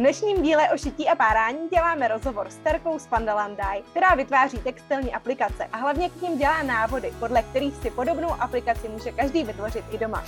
[0.00, 5.14] dnešním díle o šití a párání děláme rozhovor s Terkou z Pandalandai, která vytváří textilní
[5.14, 9.84] aplikace a hlavně k ním dělá návody, podle kterých si podobnou aplikaci může každý vytvořit
[9.90, 10.24] i doma.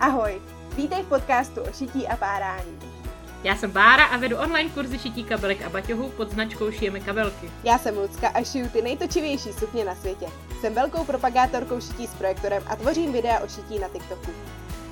[0.00, 0.42] Ahoj,
[0.76, 2.78] vítej v podcastu o šití a párání.
[3.42, 7.50] Já jsem Bára a vedu online kurzy šití kabelek a baťohů pod značkou Šijeme kabelky.
[7.64, 10.26] Já jsem Lucka a šiju ty nejtočivější sukně na světě.
[10.64, 14.30] Jsem velkou propagátorkou šití s projektorem a tvořím videa o šití na TikToku.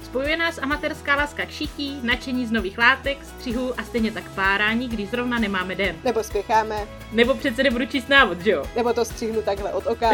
[0.04, 4.88] Spojuje nás amatérská láska k šití, nadšení z nových látek, střihů a stejně tak párání,
[4.88, 5.96] když zrovna nemáme den.
[6.04, 6.86] Nebo spěcháme.
[7.12, 8.64] Nebo přece nebudu číst návod, že jo?
[8.76, 10.10] Nebo to střihnu takhle od oka.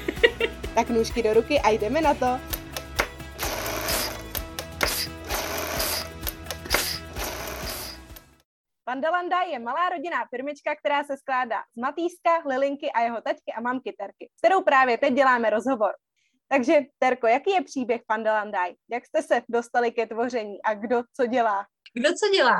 [0.74, 2.38] tak nůžky do ruky a jdeme na to.
[8.92, 13.60] Pandalanda je malá rodinná firmička, která se skládá z Matýska, Lilinky a jeho taťky a
[13.60, 15.92] mamky Terky, s kterou právě teď děláme rozhovor.
[16.48, 18.72] Takže, Terko, jaký je příběh Pandalandaj?
[18.90, 21.66] Jak jste se dostali ke tvoření a kdo co dělá?
[21.94, 22.56] Kdo co dělá?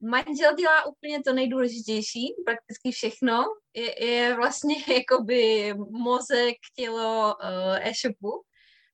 [0.00, 3.44] Manžel dělá úplně to nejdůležitější, prakticky všechno.
[3.74, 8.42] Je, je vlastně jakoby mozek, tělo uh, e-shopu,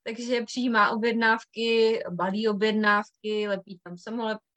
[0.03, 4.50] takže přijímá objednávky, balí objednávky, lepí tam samolepky,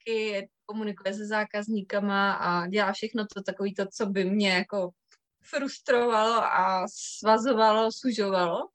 [0.66, 4.90] komunikuje se zákazníkama a dělá všechno to takový to, co by mě jako
[5.42, 8.68] frustrovalo a svazovalo, sužovalo.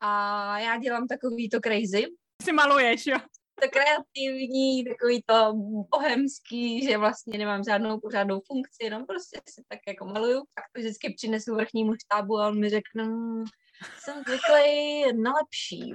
[0.00, 2.06] A já dělám takový to crazy.
[2.42, 3.18] Si maluješ, jo?
[3.60, 5.52] To kreativní, takový to
[5.90, 10.38] bohemský, že vlastně nemám žádnou pořádnou funkci, jenom prostě si tak jako maluju.
[10.54, 13.44] Tak to vždycky přinesu vrchnímu štábu a on mi řekne, mmm,
[13.98, 15.94] jsem zvyklý na lepší.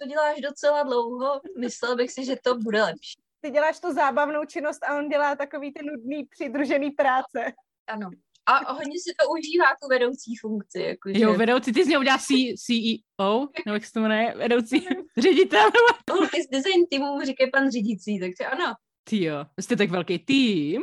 [0.00, 4.44] To děláš docela dlouho, myslel bych si, že to bude lepší ty děláš tu zábavnou
[4.44, 7.52] činnost a on dělá takový ty nudný přidružený práce.
[7.86, 8.10] Ano.
[8.46, 10.80] A hodně si to užívá, tu vedoucí funkci.
[10.80, 11.20] Jakože...
[11.20, 12.24] Jo, vedoucí, ty z něho uděláš
[12.56, 14.86] CEO, nebo jak se to jmenuje, vedoucí
[15.18, 15.70] ředitel.
[16.10, 18.74] Holky z design týmu mu říkají pan řídící, takže ano.
[19.04, 20.82] Ty jo, jste tak velký tým?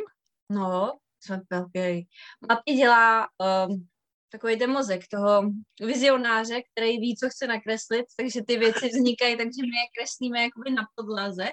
[0.50, 2.08] No, jsme velký.
[2.50, 3.28] Matky dělá
[3.68, 3.88] um,
[4.31, 9.62] takový ten mozek toho vizionáře, který ví, co chce nakreslit, takže ty věci vznikají, takže
[9.62, 11.50] my je kreslíme jakoby na podlaze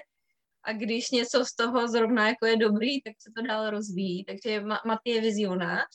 [0.63, 4.25] a když něco z toho zrovna jako je dobrý, tak se to dál rozvíjí.
[4.25, 5.89] Takže Maty je vizionář,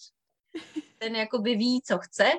[0.98, 2.30] ten jakoby ví, co chce,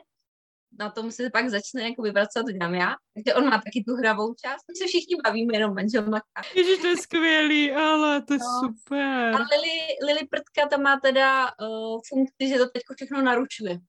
[0.79, 2.95] na tom se pak začne jako pracovat, to dělám já.
[3.13, 4.61] Takže on má taky tu hravou část.
[4.67, 6.41] My se všichni bavíme, jenom manžel maká.
[6.55, 8.45] Ježiš, to je skvělý, ale to je no.
[8.59, 9.35] super.
[9.35, 13.79] A Lili, Lili Prtka tam má teda uh, funkci, že to teď všechno naručuje.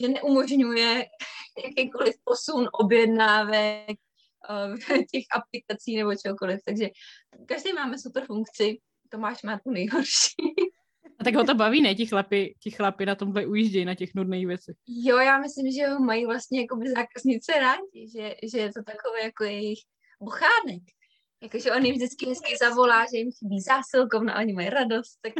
[0.00, 1.04] Že neumožňuje
[1.64, 3.96] jakýkoliv posun objednávek,
[4.50, 4.76] uh,
[5.12, 6.60] těch aplikací nebo čokoliv.
[6.66, 6.88] Takže
[7.46, 8.78] každý máme super funkci,
[9.08, 10.54] Tomáš má tu nejhorší.
[11.20, 11.94] A tak ho to baví, ne?
[11.94, 14.76] Ti chlapi, ti chlapi na tomhle ujíždějí, na těch nudných věcech.
[14.86, 18.82] Jo, já myslím, že ho mají vlastně jako by zákaznice rádi, že, že je to
[18.82, 19.78] takové jako jejich
[20.20, 20.82] bochánek.
[21.42, 25.32] Jakože on jim vždycky hezky zavolá, že jim chybí zásilkovna, oni mají radost, tak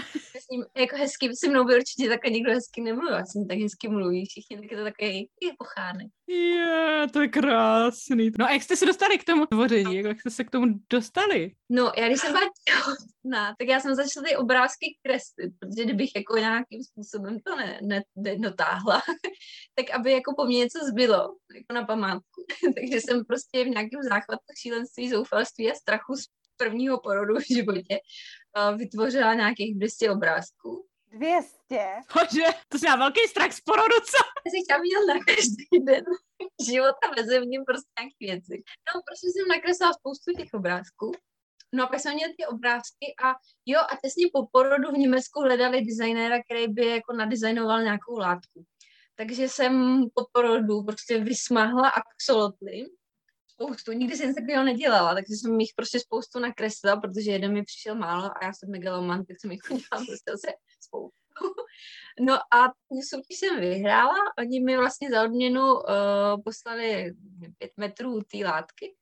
[0.44, 3.58] s ním jako hezky se mnou by určitě také někdo hezky nemluví, já jsem tak
[3.58, 6.06] hezky mluví, všichni, tak je to takový je pochánek.
[6.26, 8.30] Je, to je krásný.
[8.38, 11.52] No a jak jste se dostali k tomu tvoření, jak jste se k tomu dostali?
[11.70, 16.10] No, já když jsem byla těhotná, tak já jsem začala ty obrázky kreslit, protože kdybych
[16.16, 18.02] jako nějakým způsobem to ne, ne,
[18.36, 19.02] dotáhla,
[19.74, 22.44] tak aby jako po mně něco zbylo, jako na památku.
[22.74, 26.24] Takže jsem prostě v nějakém záchvatu šílenství, zoufalství a strachu z
[26.56, 30.86] prvního porodu v životě uh, vytvořila nějakých 200 obrázků.
[31.12, 31.54] 200?
[32.10, 34.18] Hože, to jsi velký strach z porodu, co?
[34.44, 36.04] Já si chtěla vidět na každý den
[36.68, 38.62] života mezi ním prostě nějaké věci.
[38.86, 41.12] No, prostě jsem nakreslila spoustu těch obrázků.
[41.74, 43.28] No a pak jsme měli ty obrázky a
[43.66, 48.64] jo, a těsně po porodu v Německu hledali designéra, který by jako nadizajnoval nějakou látku.
[49.16, 52.86] Takže jsem po porodu prostě vysmáhla axolotly
[53.54, 57.94] spoustu, nikdy jsem takového nedělala, takže jsem jich prostě spoustu nakreslila, protože jeden mi přišel
[57.94, 61.64] málo a já jsem megaloman, tak jsem jich udělala prostě se spoustu.
[62.20, 65.82] No a tu soutěž jsem vyhrála, oni mi vlastně za odměnu uh,
[66.44, 67.14] poslali
[67.58, 68.94] pět metrů té látky.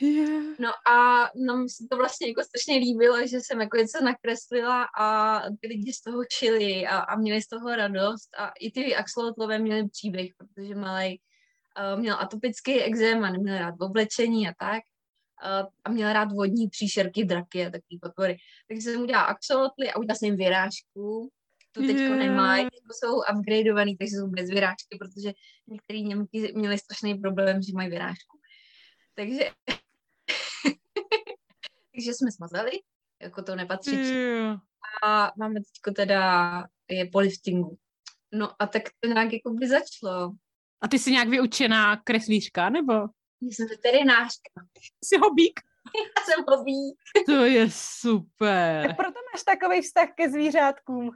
[0.00, 0.58] Yeah.
[0.58, 5.40] No a nám se to vlastně jako strašně líbilo, že jsem jako něco nakreslila a
[5.60, 9.58] ty lidi z toho čili a, a měli z toho radost a i ty axolotlové
[9.58, 11.31] měli příběh, protože malý uh,
[11.96, 14.82] měl atopický exém a neměl rád oblečení a tak.
[15.44, 18.36] Uh, a měl rád vodní příšerky, draky a takový potvory.
[18.68, 21.30] Takže jsem udělala axolotly a udělala jsem jim vyrážku.
[21.72, 22.18] Tu teďko yeah.
[22.18, 25.32] nemají, jsou upgradeovaný, takže jsou bez vyrážky, protože
[25.66, 28.38] některý Němky měli strašný problém, že mají vyrážku.
[29.14, 29.50] Takže,
[31.94, 32.70] takže jsme smazali,
[33.22, 33.96] jako to nepatří.
[33.96, 34.60] Yeah.
[35.02, 37.78] A máme teďko teda je po liftingu.
[38.32, 40.32] No a tak to nějak jako by začalo
[40.82, 42.92] A ty jsi nějak vyučená kreslířka, nebo?
[43.40, 44.50] Jsem veterinářka.
[45.04, 45.60] Jsi hobík?
[45.94, 46.98] Já jsem hobík.
[47.26, 48.86] To je super.
[48.86, 51.10] Tak proto máš takový vztah ke zvířátkům.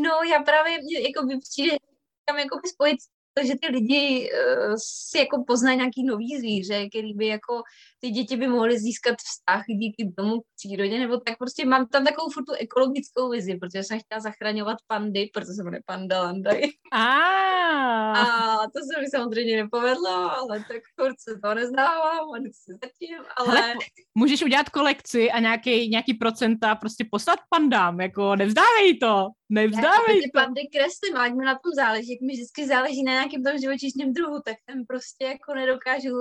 [0.00, 0.72] No, já právě,
[1.08, 1.76] jako by přijde,
[2.24, 2.96] tam jako by spojit
[3.34, 4.74] to, že ty lidi uh,
[5.10, 7.62] si jako poznají nějaký nový zvíře, který by jako
[8.00, 12.04] ty děti by mohly získat vztah díky tomu k přírodě, nebo tak prostě mám tam
[12.04, 16.62] takovou furt tu ekologickou vizi, protože jsem chtěla zachraňovat pandy, protože se jmenuje Panda Landaj.
[16.92, 23.18] A to se mi samozřejmě nepovedlo, ale tak furt se to nezdávám a se zatím,
[23.36, 23.60] ale...
[23.60, 23.74] Hele,
[24.14, 30.22] můžeš udělat kolekci a nějaký, nějaký procenta prostě poslat pandám, jako nevzdávej to, nevzdávej Já,
[30.22, 30.40] to.
[30.40, 34.12] pandy kreslím, ať mi na tom záleží, jak mi vždycky záleží na nějakém tom živočišním
[34.12, 36.16] druhu, tak ten prostě jako nedokážu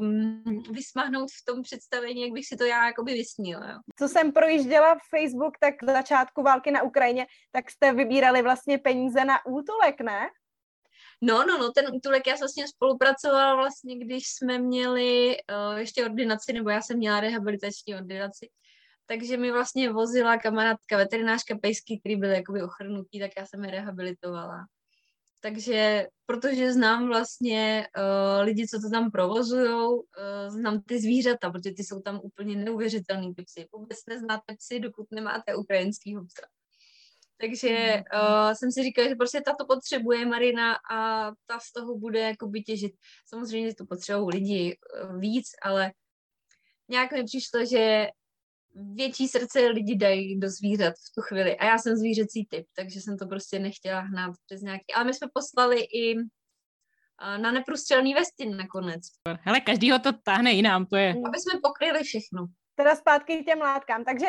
[0.00, 3.70] um, vysmahnout v tom představení, jak bych si to já jakoby vysnila.
[3.70, 3.78] Jo.
[3.98, 8.78] Co jsem projížděla v Facebook, tak v začátku války na Ukrajině, tak jste vybírali vlastně
[8.78, 10.28] peníze na útulek, ne?
[11.22, 16.52] No, no, no, ten útulek já vlastně spolupracoval vlastně, když jsme měli uh, ještě ordinaci,
[16.52, 18.48] nebo já jsem měla rehabilitační ordinaci,
[19.06, 23.70] takže mi vlastně vozila kamarádka veterinářka pejsky, který byl jakoby ochrnutý, tak já jsem je
[23.70, 24.66] rehabilitovala.
[25.40, 30.02] Takže protože znám vlastně uh, lidi, co to tam provozují, uh,
[30.48, 33.68] znám ty zvířata, protože ty jsou tam úplně neuvěřitelný ty psy.
[33.72, 36.46] Vůbec neznáte psy, dokud nemáte ukrajinský psa.
[37.40, 41.98] Takže uh, jsem si říkala, že prostě ta to potřebuje Marina a ta z toho
[41.98, 42.92] bude jakoby těžit.
[43.26, 45.92] Samozřejmě to potřebují lidi uh, víc, ale
[46.88, 48.08] nějak mi přišlo, že
[48.76, 51.56] větší srdce lidi dají do zvířat v tu chvíli.
[51.56, 54.84] A já jsem zvířecí typ, takže jsem to prostě nechtěla hnát přes nějaký.
[54.94, 56.14] Ale my jsme poslali i
[57.36, 59.02] na neprůstřelný vestin nakonec.
[59.40, 61.10] Hele, každýho to táhne jinam, to je.
[61.26, 62.46] Aby jsme pokryli všechno.
[62.74, 64.04] Teda zpátky k těm látkám.
[64.04, 64.26] Takže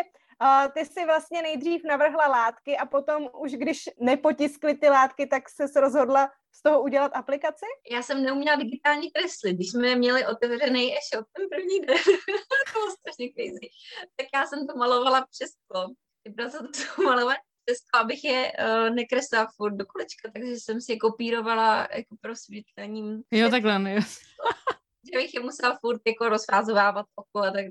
[0.73, 5.81] ty si vlastně nejdřív navrhla látky a potom už když nepotiskly ty látky, tak se
[5.81, 7.65] rozhodla z toho udělat aplikaci?
[7.91, 9.55] Já jsem neuměla digitální kreslit.
[9.55, 11.97] Když jsme měli otevřený e-shop ten první den,
[12.73, 13.69] to bylo strašně crazy,
[14.15, 15.87] tak já jsem to malovala přes sklo.
[16.25, 20.81] Vybral jsem to malovat přes sklo, abych je uh, nekreslila furt do kolečka, takže jsem
[20.81, 23.23] si je kopírovala jako prosvětlením.
[23.31, 24.01] Jo, takhle, jo.
[25.13, 27.65] že bych je musela furt jako rozfázovávat oko a tak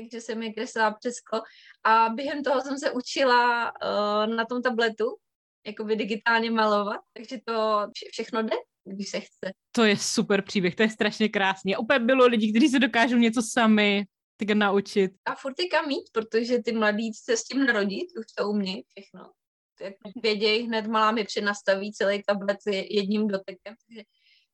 [0.00, 1.42] takže jsem je kreslila přes sklo.
[1.84, 5.04] A během toho jsem se učila uh, na tom tabletu,
[5.66, 9.52] jakoby digitálně malovat, takže to všechno jde, když se chce.
[9.72, 11.74] To je super příběh, to je strašně krásný.
[11.74, 14.04] A úplně bylo lidí, kteří se dokážou něco sami
[14.46, 15.12] tak naučit.
[15.24, 18.84] A furt je kam mít, protože ty mladí se s tím narodit, už to umějí
[18.88, 19.30] všechno.
[19.78, 19.92] Tak
[20.22, 23.74] vědějí, hned malá mi přenastaví celý tablet jedním dotekem.
[23.86, 24.02] Takže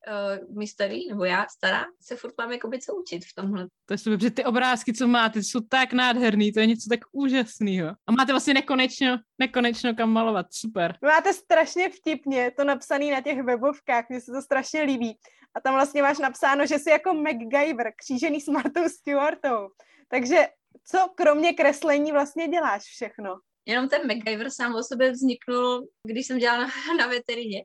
[0.07, 3.67] uh, my starý, nebo já stará, se furt mám jakoby co učit v tomhle.
[3.87, 7.01] To je super, protože ty obrázky, co máte, jsou tak nádherný, to je něco tak
[7.13, 7.89] úžasného.
[8.07, 10.99] A máte vlastně nekonečno, nekonečno kam malovat, super.
[11.03, 15.19] Máte strašně vtipně to napsané na těch webovkách, mně se to strašně líbí.
[15.55, 19.69] A tam vlastně máš napsáno, že jsi jako MacGyver, křížený s Martou Stewartou.
[20.09, 20.47] Takže
[20.85, 23.39] co kromě kreslení vlastně děláš všechno?
[23.67, 27.65] Jenom ten MacGyver sám o sobě vzniknul, když jsem dělala na, na veterině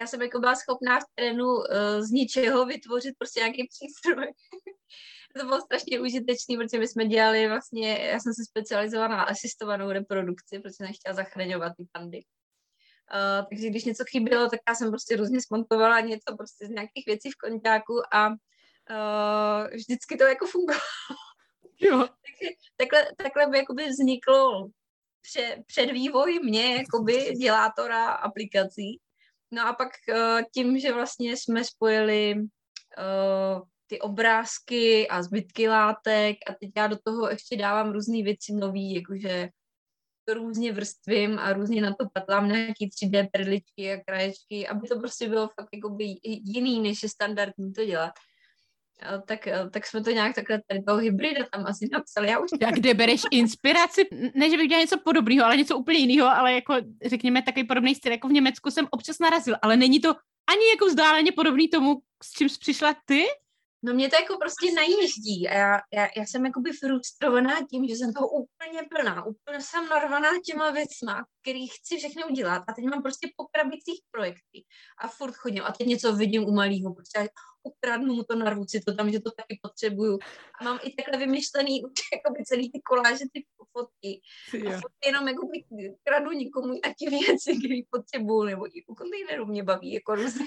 [0.00, 1.62] já jsem jako byla schopná v terénu uh,
[1.98, 4.26] z ničeho vytvořit prostě nějaký přístroj.
[5.38, 9.90] to bylo strašně užitečné, protože my jsme dělali vlastně, já jsem se specializovala na asistovanou
[9.90, 12.20] reprodukci, protože jsem chtěla zachraňovat ty pandy.
[13.14, 17.06] Uh, takže když něco chybělo, tak já jsem prostě různě smontovala něco prostě z nějakých
[17.06, 20.82] věcí v konťáku a uh, vždycky to jako fungovalo.
[21.80, 21.98] Jo.
[21.98, 24.68] takže takhle, takhle by jakoby vzniklo
[25.22, 29.00] pře, předvývoj mě, jakoby dělátora aplikací.
[29.50, 36.36] No a pak uh, tím, že vlastně jsme spojili uh, ty obrázky a zbytky látek
[36.50, 39.48] a teď já do toho ještě dávám různé věci nový, jakože
[40.28, 44.98] to různě vrstvím a různě na to patlám nějaký 3D perličky a kraječky, aby to
[44.98, 48.12] prostě bylo fakt jakoby jiný, než je standardní to dělat
[49.26, 52.28] tak, tak jsme to nějak takhle tady toho hybrida tam asi napsali.
[52.28, 52.50] Já už...
[52.66, 54.08] A kde bereš inspiraci?
[54.34, 56.74] Ne, že bych dělal něco podobného, ale něco úplně jiného, ale jako
[57.04, 60.08] řekněme takový podobný styl, jako v Německu jsem občas narazil, ale není to
[60.48, 63.24] ani jako vzdáleně podobný tomu, s čím jsi přišla ty?
[63.82, 67.94] No mě to jako prostě najíždí a já, já, já jsem jakoby frustrovaná tím, že
[67.96, 72.84] jsem toho úplně plná, úplně jsem narvaná těma věcma, který chci všechny udělat a teď
[72.84, 74.64] mám prostě po krabicích projekty
[75.02, 77.28] a furt chodím a teď něco vidím u malého, prostě
[77.66, 80.18] ukradnu mu to, narvu si to tam, že to taky potřebuju.
[80.60, 83.44] A mám i takhle vymyšlený už jakoby celý ty koláže, ty
[83.76, 84.20] fotky.
[84.68, 85.64] A furt jenom jakoby
[86.04, 90.46] kradu nikomu a ti věci, které potřebuju, nebo i u kontejneru mě baví, jako různé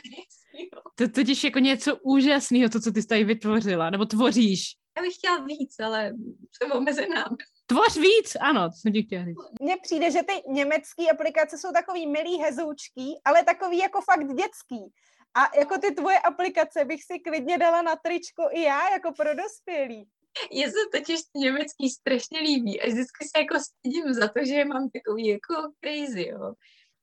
[0.96, 4.76] To totiž jako něco úžasného, to, co ty jsi tady vytvořila, nebo tvoříš.
[4.98, 6.14] Já bych chtěla víc, ale
[6.52, 7.26] jsem omezená.
[7.66, 9.38] Tvoř víc, ano, to jsem ti chtěla říct.
[9.62, 14.82] Mně přijde, že ty německé aplikace jsou takový milý hezoučký, ale takový jako fakt dětský.
[15.36, 19.36] A jako ty tvoje aplikace bych si klidně dala na tričko i já, jako pro
[19.36, 20.10] dospělí.
[20.52, 24.90] Je se totiž německý strašně líbí a vždycky se jako stydím za to, že mám
[24.90, 26.54] takový jako crazy, jo.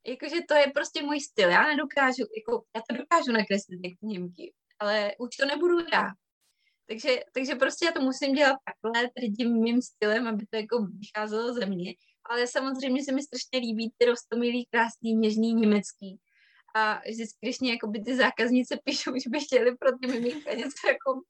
[0.06, 1.50] Jakože to je prostě můj styl.
[1.50, 6.08] Já nedokážu, jako, já to dokážu nakreslit jak Němky, ale už to nebudu já.
[6.88, 11.54] Takže, takže prostě já to musím dělat takhle, tedy mým stylem, aby to jako vycházelo
[11.54, 11.94] ze mě.
[12.30, 16.18] Ale samozřejmě se mi strašně líbí ty rostomilý, krásný, něžný německý.
[16.76, 20.54] A vždycky, když mě jako by ty zákaznice píšou, že by chtěli pro ty miminka
[20.54, 21.20] něco jako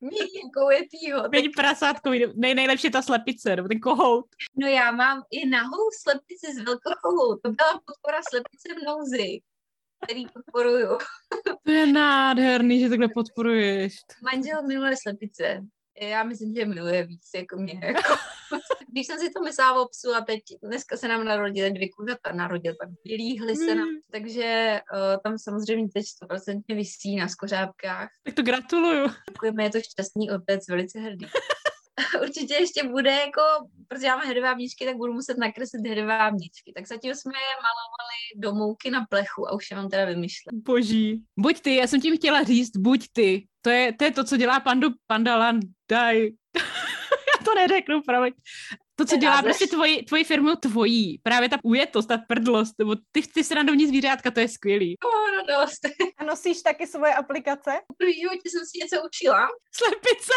[0.00, 1.28] Mílínkou je týho.
[1.28, 4.26] Teď prasátko, nej, nejlepší ta slepice, nebo ten kohout.
[4.56, 7.40] No já mám i nahou slepici z velkochovu.
[7.42, 9.40] To byla podpora slepice v nouzi,
[10.04, 10.98] který podporuju.
[11.64, 13.96] To je nádherný, že takhle podporuješ.
[14.22, 15.60] Manžel miluje slepice.
[16.00, 17.80] Já myslím, že miluje víc jako mě.
[17.82, 18.14] Jako.
[18.92, 22.32] Když jsem si to myslela o psu a teď dneska se nám narodili dvě kuřata,
[22.32, 23.98] narodil tak vylíhli se nám, mm.
[24.12, 28.08] takže uh, tam samozřejmě teď 100% vysí na skořápkách.
[28.24, 29.08] Tak to gratuluju.
[29.30, 31.26] Děkujeme, je to šťastný otec, velice hrdý.
[32.22, 33.42] Určitě ještě bude jako,
[33.88, 36.72] protože já mám hedvábničky, tak budu muset nakreslit hedvábničky.
[36.76, 40.54] Tak zatím jsme je malovali do mouky na plechu a už je mám teda vymyšlet.
[40.54, 41.22] Boží.
[41.38, 43.46] Buď ty, já jsem tím chtěla říct, buď ty.
[43.62, 45.60] To je to, je to co dělá pandu Pandalan.
[45.90, 46.30] Daj.
[47.50, 48.32] to neřeknu, promiň.
[48.96, 51.18] To, co dělá prostě tvoji, tvoji firmu tvojí.
[51.22, 54.96] Právě ta ujetost, ta prdlost, nebo ty, ty srandovní zvířátka, to je skvělý.
[55.04, 55.80] Oh, radost.
[56.18, 57.70] A nosíš taky svoje aplikace?
[57.98, 59.48] V životě jsem si něco učila.
[59.72, 60.32] Slepice.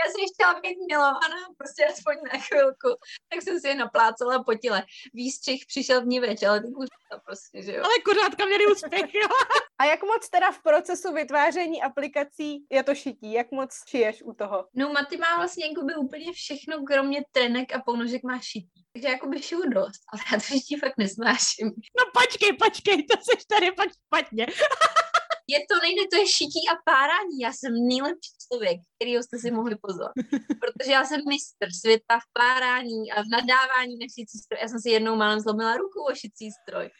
[0.00, 2.88] Já jsem chtěla být milovaná, prostě aspoň na chvilku.
[3.30, 4.82] Tak jsem si je naplácala po těle.
[5.14, 6.68] Výstřih přišel v ní več, ale ty
[7.12, 7.82] to prostě, že jo.
[7.84, 9.28] Ale kuřátka měli úspěch, jo.
[9.80, 13.32] A jak moc teda v procesu vytváření aplikací je to šití?
[13.32, 14.66] Jak moc šiješ u toho?
[14.74, 18.84] No Maty má vlastně by úplně všechno, kromě trenek a ponožek má šití.
[18.92, 21.66] Takže jako by šiju dost, ale já to šití fakt nesnáším.
[21.68, 24.46] No počkej, počkej, to seš tady fakt špatně.
[25.48, 27.36] je to nejde, to je šití a párání.
[27.40, 30.12] Já jsem nejlepší člověk, kterýho jste si mohli pozvat.
[30.62, 34.58] Protože já jsem mistr světa v párání a v nadávání na šicí stroj.
[34.62, 36.90] Já jsem si jednou málem zlomila ruku o šicí stroj.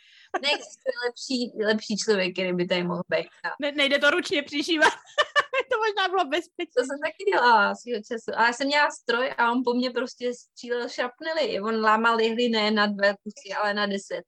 [0.43, 3.29] Neexistuje lepší, lepší člověk, který by tady mohl být.
[3.61, 4.93] Ne, nejde to ručně přišívat.
[5.71, 6.73] To možná bylo bezpečné.
[6.77, 8.31] To jsem taky dělala svýho času.
[8.37, 11.61] Ale jsem měla stroj a on po mně prostě střílel šrapnely.
[11.61, 14.25] On lámal jehly ne na dvě kusy, ale na deset.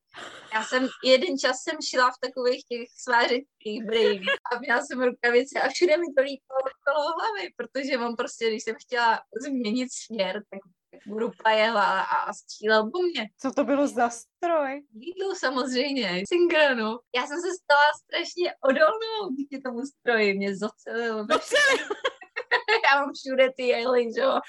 [0.54, 5.60] Já jsem, jeden čas jsem šila v takových těch svářeckých brýlí a měla jsem rukavice
[5.60, 10.42] a všude mi to lípalo okolo hlavy, protože on prostě, když jsem chtěla změnit směr,
[10.50, 10.60] tak
[11.06, 13.28] grupa jela a střílel po mně.
[13.38, 14.82] Co to bylo za stroj?
[14.94, 16.98] Lidl samozřejmě, Syngranu.
[17.16, 21.26] Já jsem se stala strašně odolnou díky tomu stroji, mě zocelil.
[22.84, 24.40] já mám všude ty jehly, že jo.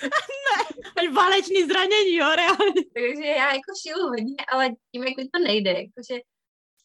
[0.98, 2.84] ne, válečný zranění, jo, reálně.
[2.94, 6.22] Takže já jako šiju hodně, ale tím, jak mi to nejde, jakože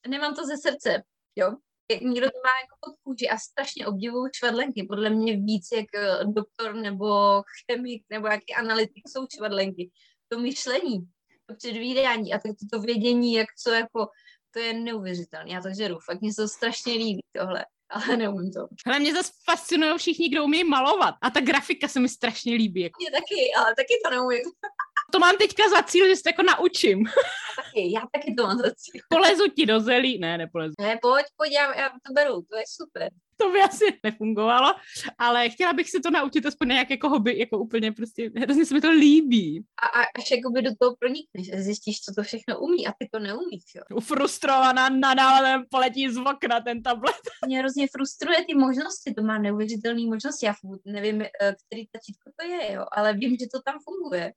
[0.09, 1.03] nemám to ze srdce,
[1.37, 1.57] jo
[1.93, 4.87] někdo to má jako pod kůži a strašně obdivuju čvadlenky.
[4.89, 9.91] Podle mě víc jak eh, doktor nebo chemik nebo jaký analytik jsou čvadlenky.
[10.29, 11.09] To myšlení,
[11.47, 14.09] to předvídání a tak to vědění, jak co jako,
[14.51, 15.53] to je neuvěřitelné.
[15.53, 18.69] Já to žeru, fakt mě se to strašně líbí tohle ale neumím to.
[18.87, 21.15] Ale mě zase fascinují všichni, kdo umí malovat.
[21.23, 22.81] A ta grafika se mi strašně líbí.
[22.81, 24.41] Mě taky, ale taky to neumím.
[25.13, 27.05] to mám teďka za cíl, že se jako naučím.
[27.57, 29.01] Já taky, já taky to mám za cíl.
[29.09, 30.19] Polezu ti do zelí.
[30.19, 30.75] Ne, nepolezu.
[30.81, 33.11] Ne, pojď, pojď, já, já to beru, to je super.
[33.37, 34.75] To by asi nefungovalo,
[35.19, 38.75] ale chtěla bych se to naučit aspoň nějak jako hobby, jako úplně prostě, hrozně se
[38.75, 39.65] mi to líbí.
[39.83, 43.09] A, a až jakoby do toho pronikneš a zjistíš, co to všechno umí a ty
[43.13, 44.01] to neumíš, jo.
[44.01, 47.17] Frustrovaná nadále poletí z okna ten tablet.
[47.47, 51.29] Mě hrozně frustruje ty možnosti, to má neuvěřitelné možnosti, já nevím, eh,
[51.67, 54.33] který tačítko to je, jo, ale vím, že to tam funguje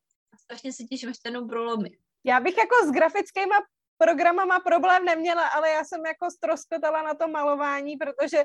[0.50, 1.94] strašně se těším, až ten prolomit.
[2.24, 3.56] Já bych jako s grafickými
[3.98, 8.44] programama problém neměla, ale já jsem jako stroskotala na to malování, protože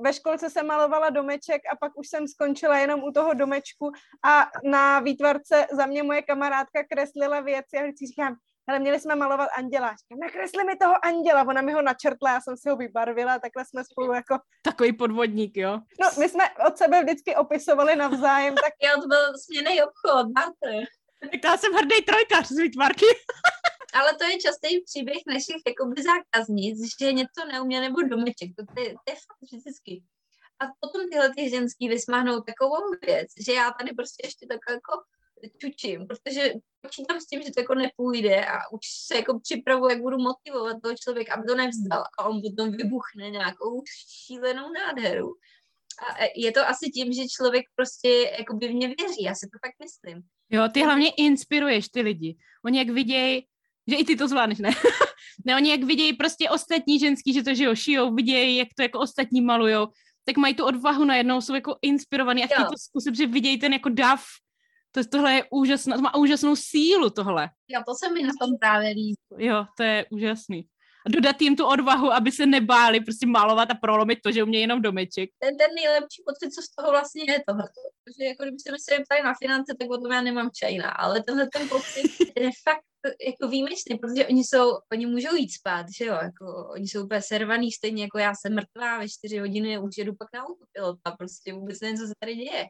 [0.00, 3.92] ve školce jsem malovala domeček a pak už jsem skončila jenom u toho domečku
[4.24, 8.36] a na výtvarce za mě moje kamarádka kreslila věci a vždycky říkám,
[8.68, 9.88] ale měli jsme malovat anděla.
[9.88, 13.64] Říkám, nakresli mi toho anděla, ona mi ho načrtla, já jsem si ho vybarvila, takhle
[13.64, 14.38] jsme spolu jako...
[14.62, 15.72] Takový podvodník, jo?
[16.00, 18.72] No, my jsme od sebe vždycky opisovali navzájem, tak...
[18.82, 20.84] Jo, to byl směný obchod, máte.
[21.20, 23.06] Tak já jsem hrdý trojkař z výtvarky.
[23.94, 28.50] Ale to je častý příběh našich jakoby zákaznic, že něco neuměl nebo domeček.
[28.56, 30.02] To, to, je, to je fakt vždycky.
[30.60, 34.92] A potom tyhle ty ženský vysmáhnou takovou věc, že já tady prostě ještě tak jako
[35.58, 40.02] čučím, protože počítám s tím, že to jako nepůjde a už se jako připravuji, jak
[40.02, 45.28] budu motivovat toho člověka, aby to nevzdal a on potom vybuchne nějakou šílenou nádheru.
[46.02, 48.08] A je to asi tím, že člověk prostě
[48.38, 50.22] jako by mě věří, já si to tak myslím.
[50.50, 52.36] Jo, ty hlavně inspiruješ ty lidi.
[52.64, 53.46] Oni jak vidějí,
[53.86, 54.70] že i ty to zvládneš, ne?
[55.44, 58.82] Ne, oni jak vidějí prostě ostatní ženský, že to, že jo, šijou, vidějí, jak to
[58.82, 59.86] jako ostatní malujou,
[60.24, 63.72] tak mají tu odvahu najednou, jsou jako inspirovaný a chtějí to zkusit, že vidějí ten
[63.72, 64.24] jako dav,
[64.92, 67.50] to, tohle je úžasné, to má úžasnou sílu tohle.
[67.68, 69.16] Jo, to se mi na tom právě líbí.
[69.38, 70.68] Jo, to je úžasný
[71.06, 74.62] a dodat jim tu odvahu, aby se nebáli prostě malovat a prolomit to, že umějí
[74.62, 75.30] jenom domeček.
[75.38, 77.64] Ten, ten nejlepší pocit, co z toho vlastně je tohle.
[78.04, 81.22] Protože jako kdybyste mi se ptali na finance, tak o tom já nemám čajna, ale
[81.22, 82.84] tenhle ten pocit je fakt
[83.26, 87.22] jako výjimečný, protože oni jsou, oni můžou jít spát, že jo, jako oni jsou úplně
[87.22, 91.52] servaný, stejně jako já jsem mrtvá, ve čtyři hodiny už jedu pak na autopilota, prostě
[91.52, 92.66] vůbec nevím, co se tady děje.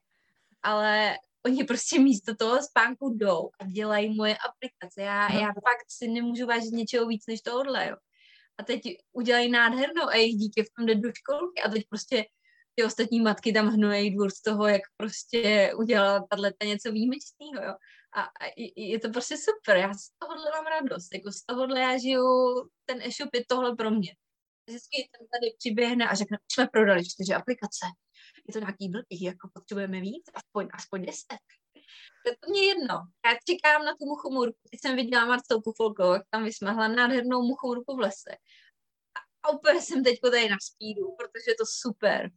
[0.63, 5.03] Ale oni prostě místo toho spánku jdou a dělají moje aplikace.
[5.03, 7.97] Já, já fakt si nemůžu vážit něčeho víc než tohle, jo
[8.61, 8.81] a teď
[9.13, 12.25] udělají nádhernou a jejich dítě v tom jde do školky a teď prostě
[12.75, 17.75] ty ostatní matky tam hnojí dvůr z toho, jak prostě udělala tato něco výjimečného, jo.
[18.15, 18.45] A, a
[18.77, 22.23] je to prostě super, já z tohohle mám radost, jako z tohohle já žiju,
[22.85, 24.15] ten e-shop je tohle pro mě.
[24.69, 27.87] Vždycky ten tady přiběhne a řekne, jsme prodali čtyři aplikace,
[28.49, 31.43] je to nějaký blbý, jako potřebujeme víc, aspoň, aspoň deset.
[32.45, 32.95] To mě jedno.
[33.27, 34.59] Já čekám na tu muchomurku.
[34.71, 38.31] Teď jsem viděla Marcelku Folkovou, jak tam vysmahla nádhernou muchomurku v lese.
[39.45, 42.31] A úplně jsem teď tady na spídu, protože je to super.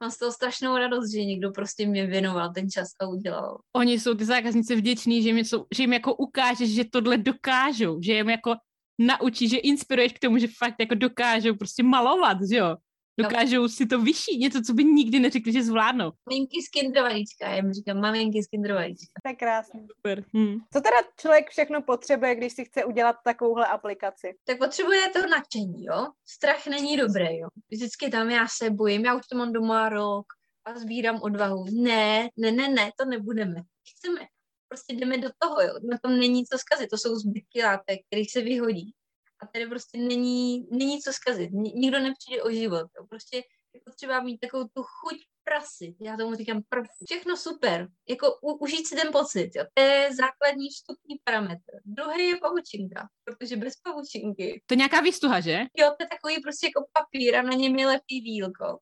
[0.00, 3.58] Mám z toho strašnou radost, že někdo prostě mě věnoval ten čas a udělal.
[3.76, 8.12] Oni jsou ty zákazníci vděční, že jsou, že jim jako ukážeš, že tohle dokážou, že
[8.12, 8.54] jim jako
[8.98, 12.76] naučí, že inspiruješ k tomu, že fakt jako dokážou prostě malovat, že jo?
[13.18, 13.68] Dokážou no.
[13.68, 16.12] si to vyšší, něco, co by nikdy neřekli, že zvládnou.
[16.30, 19.12] Maminky z kindrovajíčka, já jim říkám maminky z kindrovajíčka.
[19.22, 19.80] To je krásné.
[19.96, 20.24] Super.
[20.36, 20.58] Hm.
[20.72, 24.34] Co teda člověk všechno potřebuje, když si chce udělat takovouhle aplikaci?
[24.44, 26.06] Tak potřebuje to nadšení, jo?
[26.26, 27.48] Strach není dobrý, jo?
[27.70, 30.26] Vždycky tam já se bojím, já už to mám doma rok
[30.64, 31.64] a sbírám odvahu.
[31.82, 33.62] Ne, ne, ne, ne, to nebudeme.
[33.90, 34.20] Chceme.
[34.68, 35.74] Prostě jdeme do toho, jo?
[35.90, 38.94] Na tom není co zkazit, to jsou zbytky látek, kterých se vyhodí
[39.42, 41.50] a tady prostě není, není co zkazit.
[41.52, 42.86] Nikdo nepřijde o život.
[42.96, 43.06] Jo.
[43.08, 43.36] Prostě
[43.74, 45.96] je potřeba mít takovou tu chuť prasy.
[46.00, 47.04] Já tomu říkám prasy.
[47.04, 47.88] Všechno super.
[48.08, 49.50] Jako u, užít si ten pocit.
[49.56, 49.64] Jo.
[49.74, 51.72] To je základní vstupní parametr.
[51.84, 54.62] Druhý je pavučinka, protože bez pavučinky.
[54.66, 55.58] To je nějaká výstuha, že?
[55.76, 58.78] Jo, to je takový prostě jako papír a na něm je lepý vílko.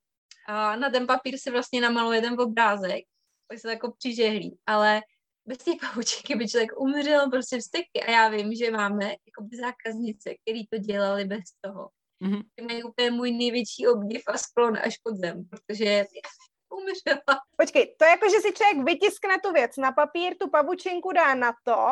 [0.47, 3.05] A na ten papír se vlastně namaluje ten obrázek,
[3.49, 4.59] pak se to jako přižehlí.
[4.67, 5.01] Ale
[5.47, 10.35] bez té pavučinky by člověk umřel prostě vzteky a já vím, že máme jako zákaznice,
[10.43, 11.89] který to dělali bez toho.
[12.25, 12.67] Mm-hmm.
[12.67, 16.05] Mají úplně můj největší obdiv a sklon až pod zem, protože
[16.73, 17.41] umřela.
[17.57, 21.35] Počkej, to je jako, že si člověk vytiskne tu věc na papír, tu pavučinku dá
[21.35, 21.87] na to,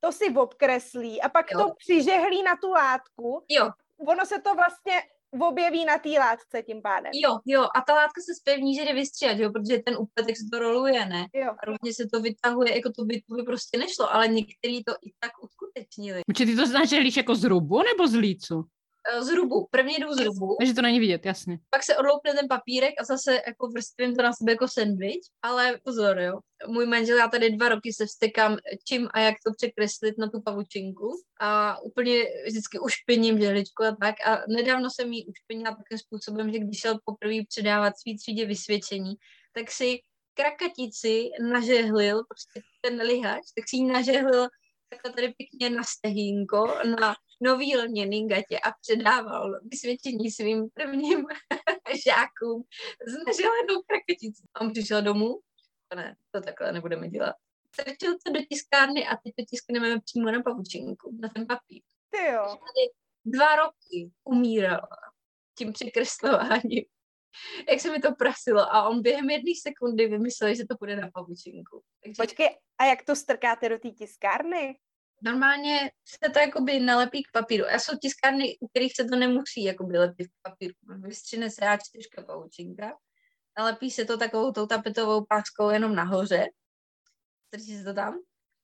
[0.00, 1.58] to si obkreslí a pak jo.
[1.58, 3.44] to přižehlí na tu látku.
[3.48, 3.70] Jo.
[3.98, 5.02] Ono se to vlastně
[5.40, 7.10] objeví na té látce tím pádem.
[7.14, 10.44] Jo, jo, a ta látka se spevní, že jde vystříhat, jo, protože ten úpetek se
[10.52, 11.26] to roluje, ne?
[11.34, 11.50] Jo.
[11.62, 14.92] A rovně se to vytahuje, jako to by, to by prostě nešlo, ale některý to
[14.92, 16.22] i tak uskutečnili.
[16.28, 18.64] Určitě ty to znáš, jako z rubu nebo z lícu?
[19.08, 19.68] Eh, z rubu.
[19.70, 20.56] Prvně jdu z rubu.
[20.60, 21.58] Takže to není vidět, jasně.
[21.70, 25.24] Pak se odloupne ten papírek a zase jako vrstvím to na sebe jako sandwich.
[25.42, 26.38] Ale pozor, jo.
[26.66, 30.40] Můj manžel, já tady dva roky se vstekám, čím a jak to překreslit na tu
[30.40, 31.10] pavučinku.
[31.40, 34.14] A úplně vždycky ušpiním žehličku a tak.
[34.26, 39.14] A nedávno jsem jí ušpinila takovým způsobem, že když šel poprvé předávat svý třídě vysvědčení,
[39.52, 39.98] tak si
[40.34, 44.48] krakatici nažehlil, prostě ten lihač, tak si ji nažehlil
[44.88, 51.26] takhle tady pěkně na stehínko, na nový lněný gatě a předával vysvědčení svým prvním
[52.06, 52.64] žákům
[53.06, 54.44] s naželenou kraketicí.
[54.60, 55.40] On přišel domů,
[55.94, 57.36] ne, to takhle nebudeme dělat.
[57.80, 61.82] Strčil to do tiskárny a teď to tiskneme přímo na pavučinku, na ten papír.
[62.10, 62.44] Ty jo.
[62.44, 62.84] Tady
[63.24, 64.80] dva roky umíral
[65.58, 66.84] tím překreslováním.
[67.70, 71.10] Jak se mi to prasilo a on během jedné sekundy vymyslel, že to bude na
[71.14, 71.82] pavučinku.
[72.04, 72.22] Takže...
[72.22, 74.78] Počkej, a jak to strkáte do té tiskárny?
[75.22, 77.64] Normálně se to jakoby nalepí k papíru.
[77.66, 80.74] A jsou tiskárny, u kterých se to nemusí jakoby lepit k papíru.
[80.98, 82.98] Vystřine se A4 paučinka,
[83.58, 86.46] nalepí se to takovou tou tapetovou páskou jenom nahoře,
[87.46, 88.14] strčí se to tam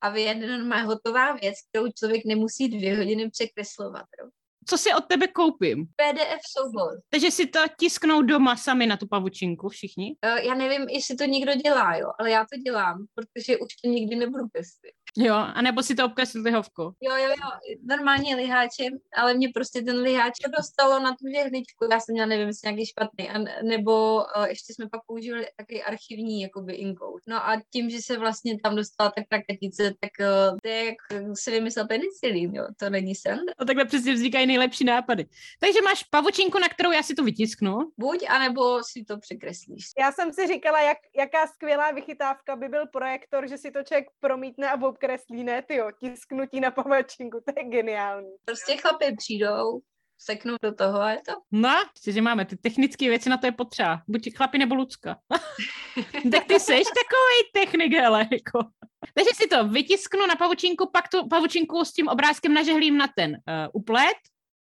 [0.01, 4.07] a vyjede normálně hotová věc, kterou člověk nemusí dvě hodiny překreslovat.
[4.21, 4.31] Jo
[4.69, 5.87] co si od tebe koupím?
[5.87, 7.01] PDF soubor.
[7.11, 10.17] Takže si to tisknou doma sami na tu pavučinku všichni?
[10.27, 13.89] Uh, já nevím, jestli to někdo dělá, jo, ale já to dělám, protože už to
[13.89, 14.95] nikdy nebudu kreslit.
[15.19, 16.83] Jo, anebo si to obkreslil lihovku.
[16.83, 22.01] Jo, jo, jo, normálně liháčem, ale mě prostě ten liháč dostalo na tu žehličku, já
[22.01, 26.43] jsem měla, nevím, jestli nějaký špatný, a, nebo uh, ještě jsme pak používali takový archivní,
[26.43, 27.19] jakoby inkou.
[27.29, 30.97] No a tím, že se vlastně tam dostala ta kraketice, tak uh, to je jak
[31.39, 33.53] si vymyslel penicilín, jo, to není sranda.
[33.59, 35.27] A takhle přesně vznikají nejlepší nápady.
[35.61, 37.79] Takže máš pavučinku, na kterou já si to vytisknu.
[37.99, 39.85] Buď, anebo si to překreslíš.
[39.99, 44.07] Já jsem si říkala, jak, jaká skvělá vychytávka by byl projektor, že si to člověk
[44.21, 48.31] promítne a okreslí, ne, ty tisknutí na pavačinku, to je geniální.
[48.45, 49.81] Prostě chlapy přijdou,
[50.19, 51.33] seknou do toho a je to.
[51.53, 51.75] No,
[52.09, 54.03] že máme ty technické věci, na to je potřeba.
[54.09, 55.19] Buď chlapi nebo Lucka.
[56.33, 58.71] tak ty seš takový technik, hele, jako.
[59.15, 63.31] Takže si to vytisknu na pavučinku, pak tu pavučinku s tím obrázkem nažehlím na ten
[63.31, 63.37] uh,
[63.73, 64.17] uplet,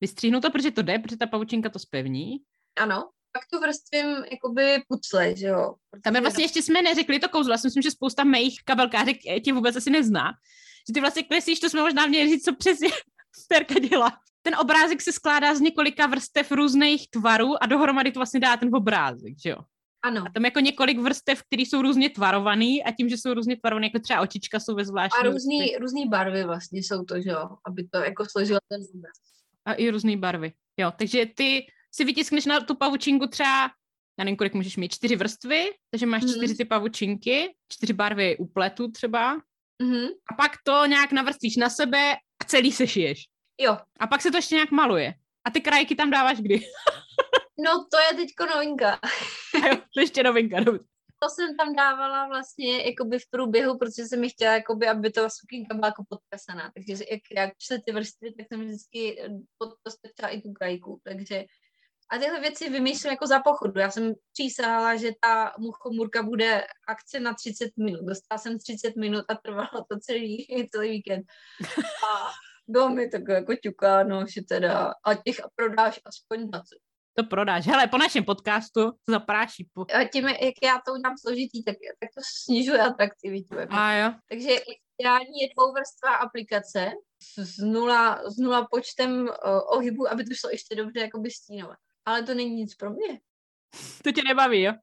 [0.01, 2.37] vystříhnu to, protože to jde, protože ta pavučinka to spevní.
[2.79, 5.75] Ano, pak to vrstvím jakoby pucle, že jo.
[5.89, 6.01] Protože...
[6.01, 9.17] Tam je vlastně ještě jsme neřekli to kouzlo, já si myslím, že spousta mých kabelkářek
[9.43, 10.31] tě vůbec asi nezná.
[10.87, 12.89] Že ty vlastně kleslíš, to jsme možná měli říct, co přesně
[13.47, 14.17] Terka dělá.
[14.41, 18.75] Ten obrázek se skládá z několika vrstev různých tvarů a dohromady to vlastně dá ten
[18.75, 19.57] obrázek, že jo?
[20.01, 20.23] Ano.
[20.27, 23.85] A tam jako několik vrstev, které jsou různě tvarované a tím, že jsou různě tvarované,
[23.85, 25.19] jako třeba očička jsou ve zvláštní.
[25.19, 29.11] A různý, různý barvy vlastně jsou to, že jo, aby to jako složilo ten obraz.
[29.65, 30.91] A i různé barvy, jo.
[30.97, 33.71] Takže ty si vytiskneš na tu pavučinku třeba,
[34.19, 36.29] já nevím, kolik můžeš mít, čtyři vrstvy, takže máš mm.
[36.29, 39.37] čtyři ty pavučinky, čtyři barvy upletu třeba.
[39.83, 40.09] Mm-hmm.
[40.31, 43.23] A pak to nějak navrstvíš na sebe a celý sešiješ.
[43.61, 43.77] Jo.
[43.99, 45.13] A pak se to ještě nějak maluje.
[45.47, 46.55] A ty krajky tam dáváš kdy?
[47.65, 48.99] no to je teďko novinka.
[49.67, 50.83] jo, to ještě novinka, dobře.
[51.21, 55.29] To jsem tam dávala vlastně jakoby v průběhu, protože jsem mi chtěla, jakoby, aby to
[55.29, 56.71] sukinka byla jako podpesaná.
[56.75, 59.21] Takže jak, jak šly ty vrstvy, tak jsem vždycky
[59.57, 61.01] podpostrčila i tu krajku.
[61.03, 61.45] Takže
[62.11, 63.79] a tyhle věci vymýšlím jako za pochodu.
[63.79, 68.05] Já jsem přísahala, že ta muchomurka bude akce na 30 minut.
[68.05, 71.25] Dostala jsem 30 minut a trvalo to celý, celý víkend.
[71.83, 72.29] A
[72.67, 76.65] bylo mi tak jako ťukáno, že teda a těch prodáš aspoň 20.
[77.13, 77.67] To prodáš.
[77.67, 79.69] Hele, po našem podcastu to zapráší.
[79.73, 79.85] Po...
[79.93, 83.55] A tím, jak já to udělám složitý, tak, tak to snižuje atraktivitu.
[83.55, 83.73] Jako.
[83.73, 84.11] A jo.
[84.29, 84.49] Takže
[84.99, 86.91] ideální je dvouvrstvá aplikace
[87.37, 89.27] s nula, s nula počtem uh,
[89.77, 91.77] ohybů, aby to šlo ještě dobře jako by stínovat.
[92.09, 93.19] Ale to není nic pro mě.
[94.03, 94.73] To tě nebaví, jo?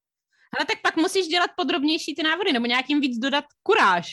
[0.58, 4.10] Ale tak pak musíš dělat podrobnější ty návody, nebo nějakým víc dodat kuráž.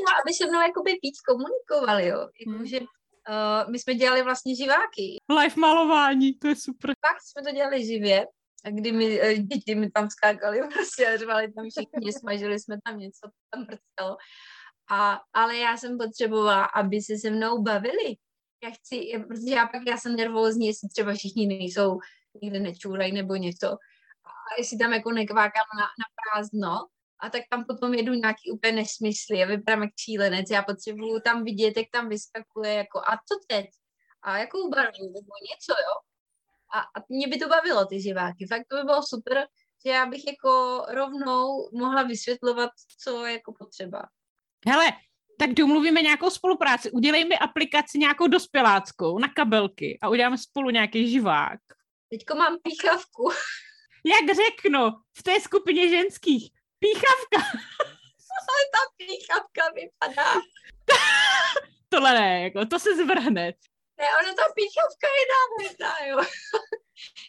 [0.00, 2.28] No, aby se mnou jakoby víc komunikovali, jo.
[2.46, 2.86] Jakože hmm.
[3.28, 5.16] Uh, my jsme dělali vlastně živáky.
[5.40, 6.94] Live malování, to je super.
[7.00, 8.26] Pak jsme to dělali živě,
[8.70, 12.98] kdy mi uh, děti mi tam skákali prostě a řvali tam všichni, smažili jsme tam
[12.98, 14.16] něco, tam prcelo.
[14.90, 18.16] A, ale já jsem potřebovala, aby se se mnou bavili.
[18.64, 21.98] Já chci, protože já pak já jsem nervózní, jestli třeba všichni nejsou,
[22.42, 23.66] nikde nečůrají nebo něco.
[24.24, 26.86] A jestli tam jako nekvákám na, na prázdno,
[27.20, 30.50] a tak tam potom jedu nějaký úplně nesmysly a vypadám jak šílenec.
[30.50, 33.66] Já potřebuju tam vidět, jak tam vyskakuje, jako a co teď?
[34.22, 35.94] A jakou barvu, nebo něco, jo?
[36.74, 38.46] A, a mě by to bavilo, ty živáky.
[38.46, 39.46] Fakt to by bylo super,
[39.86, 44.02] že já bych jako rovnou mohla vysvětlovat, co je jako potřeba.
[44.68, 44.92] Hele,
[45.38, 46.90] tak domluvíme nějakou spolupráci.
[46.90, 51.60] Udělej mi aplikaci nějakou dospěláckou na kabelky a uděláme spolu nějaký živák.
[52.16, 53.30] Teďko mám píchavku.
[54.04, 57.40] Jak řeknu, v té skupině ženských Píchavka.
[58.48, 60.40] Ale ta píchavka vypadá.
[61.88, 63.44] Tohle ne, jako, to se zvrhne.
[63.98, 66.30] Ne, ona ta píchavka je nádherná, jo.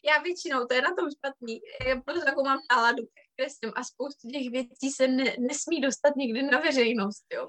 [0.05, 3.03] Já většinou, to je na tom špatný, já prostě jako mám náladu
[3.35, 7.47] kreslím a spoustu těch věcí se ne, nesmí dostat někdy na veřejnost, jo.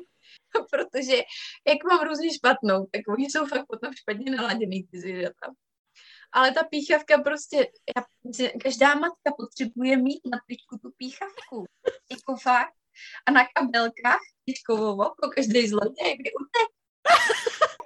[0.70, 1.16] Protože
[1.68, 5.55] jak mám různě špatnou, tak oni jsou fakt potom špatně naladěný ty zvířata
[6.33, 7.57] ale ta píchavka prostě,
[7.97, 8.05] já,
[8.62, 11.64] každá matka potřebuje mít na tričku tu píchavku.
[12.11, 12.73] Jako fakt.
[13.27, 16.69] A na kabelkách tiškovovo, jako každý zloděj, kdy utek.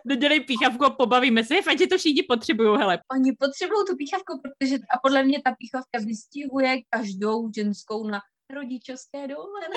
[0.06, 2.98] Dodělej píchavku a pobavíme se, ať to všichni potřebují, hele.
[3.12, 9.28] Oni potřebují tu píchavku, protože a podle mě ta píchavka vystihuje každou ženskou na rodičovské
[9.28, 9.76] dovolené.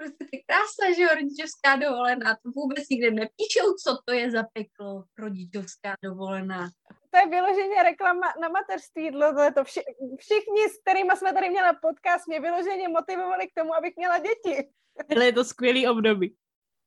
[0.00, 2.28] Prostě to je krásná, že jo, rodičovská dovolená.
[2.42, 6.70] To vůbec nikde nepíšou, co to je za peklo, rodičovská dovolená
[7.10, 9.10] to je vyloženě reklama na mateřství.
[9.54, 9.80] To vši,
[10.18, 14.68] všichni, s kterými jsme tady měli podcast, mě vyloženě motivovali k tomu, abych měla děti.
[15.16, 16.36] Ale je to skvělý období.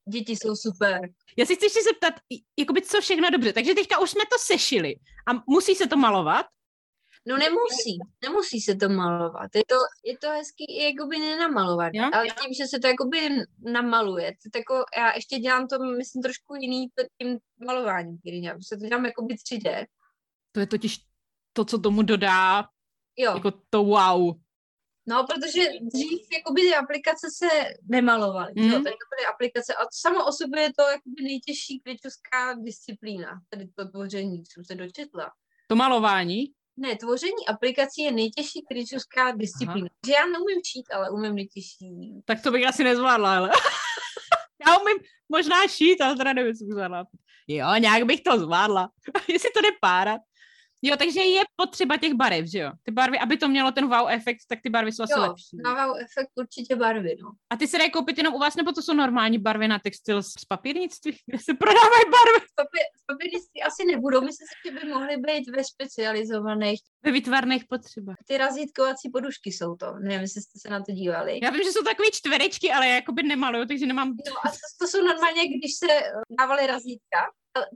[0.09, 0.99] Děti jsou super.
[1.37, 2.13] Já si chci ještě zeptat,
[2.59, 3.53] jakoby co všechno dobře.
[3.53, 4.95] Takže teďka už jsme to sešili.
[5.27, 6.45] A musí se to malovat?
[7.25, 9.55] No nemusí, nemusí se to malovat.
[9.55, 12.09] Je to, je to hezký i jakoby nenamalovat, jo?
[12.13, 13.17] ale tím, že se to jakoby
[13.71, 16.87] namaluje, to jako, já ještě dělám to, myslím, trošku jiný
[17.21, 19.85] tím malováním, který dělám, se to dělám jakoby 3D.
[20.51, 20.99] To je totiž
[21.53, 22.67] to, co tomu dodá
[23.17, 23.33] jo.
[23.33, 24.35] jako to wow.
[25.07, 27.47] No, protože dřív jakoby ty aplikace se
[27.83, 28.53] nemalovaly.
[28.55, 28.71] Mm.
[28.71, 33.67] Tady to byly aplikace a samo o sobě je to jakoby nejtěžší kvěčovská disciplína, tedy
[33.75, 35.31] to tvoření, jsem se dočetla.
[35.67, 36.53] To malování?
[36.77, 39.87] Ne, tvoření aplikací je nejtěžší kvěčovská disciplína.
[39.87, 39.99] Aha.
[40.05, 41.89] Že já neumím šít, ale umím nejtěžší.
[42.25, 43.49] Tak to bych asi nezvládla, ale...
[44.67, 44.97] já umím
[45.29, 47.05] možná šít, ale teda nevím, co bych zvládla.
[47.47, 48.89] Jo, nějak bych to zvládla.
[49.27, 50.21] Jestli to jde párat.
[50.85, 52.71] Jo, takže je potřeba těch barev, že jo?
[52.83, 55.57] Ty barvy, aby to mělo ten wow efekt, tak ty barvy jsou asi Jo, lepší.
[55.63, 57.31] na wow efekt určitě barvy, no.
[57.49, 60.23] A ty se dají koupit jenom u vás, nebo to jsou normální barvy na textil
[60.23, 65.17] z papírnictví, kde se prodávají barvy Papír, papírnictví asi nebudou, myslím si, že by mohly
[65.17, 66.79] být ve specializovaných.
[67.05, 68.15] Ve výtvarných potřebách.
[68.27, 71.39] Ty razítkovací podušky jsou to, nevím, jestli jste se na to dívali.
[71.43, 74.09] Já vím, že jsou takové čtverečky, ale já jakoby nemaluju, takže nemám...
[74.09, 77.19] No a to, to jsou normálně, když se eh, dávaly razítka,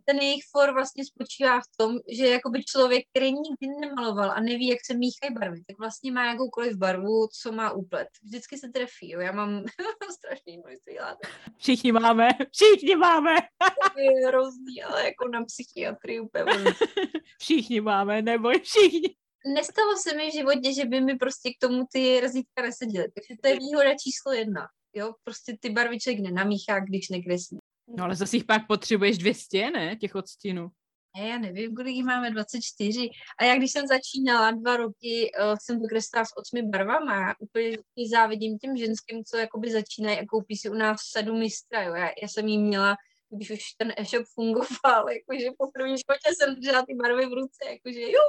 [0.05, 4.67] ten jejich for vlastně spočívá v tom, že jakoby člověk, který nikdy nemaloval a neví,
[4.67, 8.07] jak se míchají barvy, tak vlastně má jakoukoliv barvu, co má úplet.
[8.23, 9.19] Vždycky se trefí, jo.
[9.19, 9.63] Já mám
[10.11, 11.29] strašný množství látek.
[11.57, 13.35] Všichni máme, všichni máme,
[13.93, 16.73] To je hrozný, ale jako na psychiatrii úplně.
[17.41, 19.15] všichni máme, neboj, všichni.
[19.45, 23.07] Nestalo se mi v životě, že by mi prostě k tomu ty razítka neseděly.
[23.15, 24.67] Takže to je výhoda číslo jedna.
[24.95, 27.57] Jo, prostě ty barvy člověk nenamíchá, když nekreslí.
[27.87, 30.69] No ale zase jich pak potřebuješ 200, ne, těch odstínů.
[31.17, 33.09] Ne, já nevím, kolik jich máme, 24.
[33.39, 37.15] A já když jsem začínala dva roky, uh, jsem to kreslila s osmi barvama.
[37.15, 37.77] Já úplně
[38.11, 41.83] závidím těm ženským, co jakoby začínají a koupí si u nás sadu mistra.
[41.83, 41.95] Jo.
[41.95, 42.95] Já, já jsem jí měla,
[43.29, 47.65] když už ten e-shop fungoval, jakože po první životě jsem držela ty barvy v ruce,
[47.69, 48.27] jakože jo.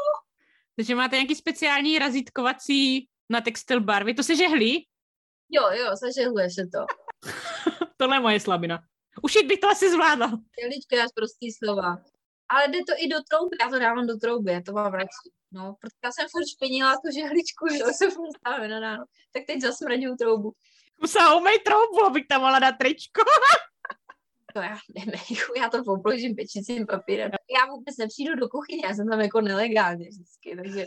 [0.79, 4.87] Takže máte nějaký speciální razítkovací na textil barvy, to se žehlí?
[5.51, 6.79] Jo, jo, zažehluje se to.
[7.97, 8.79] Tohle je moje slabina.
[9.23, 10.31] Ušit bych to asi zvládla.
[10.63, 11.97] Jelička, já prostý slova.
[12.49, 15.29] Ale jde to i do trouby, já to dávám do trouby, já to mám radši.
[15.53, 19.05] No, protože já jsem furt špinila tu žehličku, že jo, jsem furt stále na ráno.
[19.33, 20.53] Tak teď zasmradím troubu.
[21.01, 23.23] Musela umej troubu, abych tam mohla dát tričko.
[24.59, 27.31] To já nevím, já to popložím pečicím papírem.
[27.31, 30.85] Já vůbec nepřijdu do kuchyně, já jsem tam jako nelegálně vždycky, takže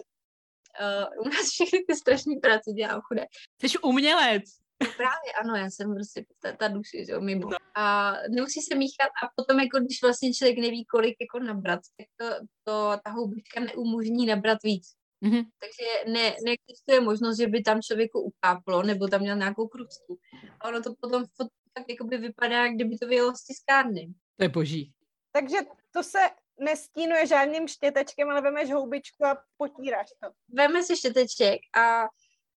[0.82, 3.26] uh, u nás všechny ty strašné práce dělám chudé.
[3.62, 4.44] Jsi umělec.
[4.78, 7.50] Právě ano, já jsem prostě ta, ta duše, že jo, mimo.
[7.76, 12.08] A nemusí se míchat a potom jako když vlastně člověk neví, kolik jako nabrat, tak
[12.20, 14.88] to, to ta houbička neumožní nabrat víc.
[15.22, 15.42] Mhm.
[15.60, 20.18] Takže ne, neexistuje možnost, že by tam člověku ukáplo, nebo tam měl nějakou krustu.
[20.60, 21.26] A ono to potom
[21.74, 24.14] tak jakoby vypadá, kdyby to vyjelo z tiskárny.
[24.38, 24.94] To je boží.
[25.32, 25.58] Takže
[25.92, 26.20] to se
[26.60, 30.30] nestínuje žádným štětečkem, ale vemeš houbičku a potíráš to.
[30.50, 32.08] Veme si štěteček a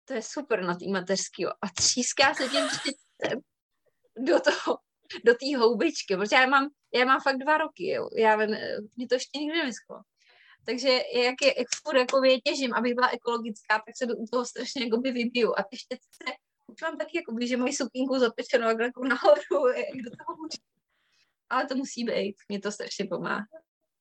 [0.05, 1.46] to je super na té mateřský.
[1.46, 3.40] A tříská se tím štětečkem
[4.18, 4.79] do toho,
[5.24, 8.09] do té houbičky, protože já mám, já mám fakt dva roky, jo.
[8.16, 8.57] Já vím,
[8.96, 10.00] mě to ještě nikdy nevyschlo.
[10.66, 14.85] Takže jak, je, jak furt jako těžím, abych byla ekologická, tak se do toho strašně
[14.85, 15.55] jakoby vybiju.
[15.59, 16.24] A ty štětce,
[16.74, 20.62] už mám taky, jakoby, že mají sukínku zapečenou jak jako nahoru, jak do toho můžu.
[21.50, 23.44] Ale to musí být, mě to strašně pomáhá.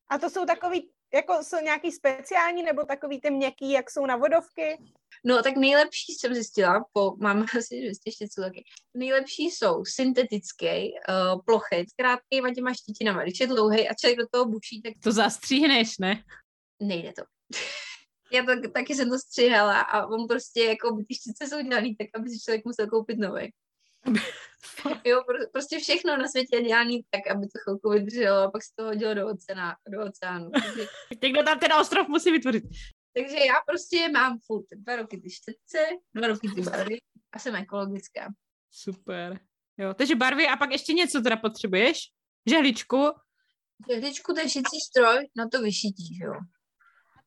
[0.09, 4.15] A to jsou takový, jako jsou nějaký speciální, nebo takový ty měkký, jak jsou na
[4.15, 4.77] vodovky?
[5.25, 11.41] No, tak nejlepší jsem zjistila, po, mám asi 200 štětců taky, nejlepší jsou syntetický, uh,
[11.45, 13.23] plochý, s krátkýma těma štítinama.
[13.23, 16.23] Když je dlouhý a člověk do toho buší, tak To zastříhneš, ne?
[16.79, 17.23] nejde to.
[18.33, 22.07] Já to, taky jsem to stříhala a on prostě, jako by ty jsou dělaný tak,
[22.15, 23.53] aby si člověk musel koupit nový.
[25.05, 28.63] jo, pro, prostě všechno na světě je dělaný tak, aby to chvilku vydrželo a pak
[28.63, 29.75] se to hodilo do, oceánu.
[29.87, 30.49] Do oceánu.
[30.51, 30.87] Takže,
[31.23, 32.63] Někdo tam ten ostrov musí vytvořit.
[33.15, 35.77] takže já prostě mám furt dva roky ty štětce,
[36.13, 36.97] dva roky ty barvy
[37.31, 38.33] a jsem ekologická.
[38.71, 39.39] Super.
[39.77, 41.99] Jo, takže barvy a pak ještě něco teda potřebuješ?
[42.49, 43.11] Žehličku.
[43.89, 46.33] Žehličku, ten šicí stroj, na to vyšití, jo.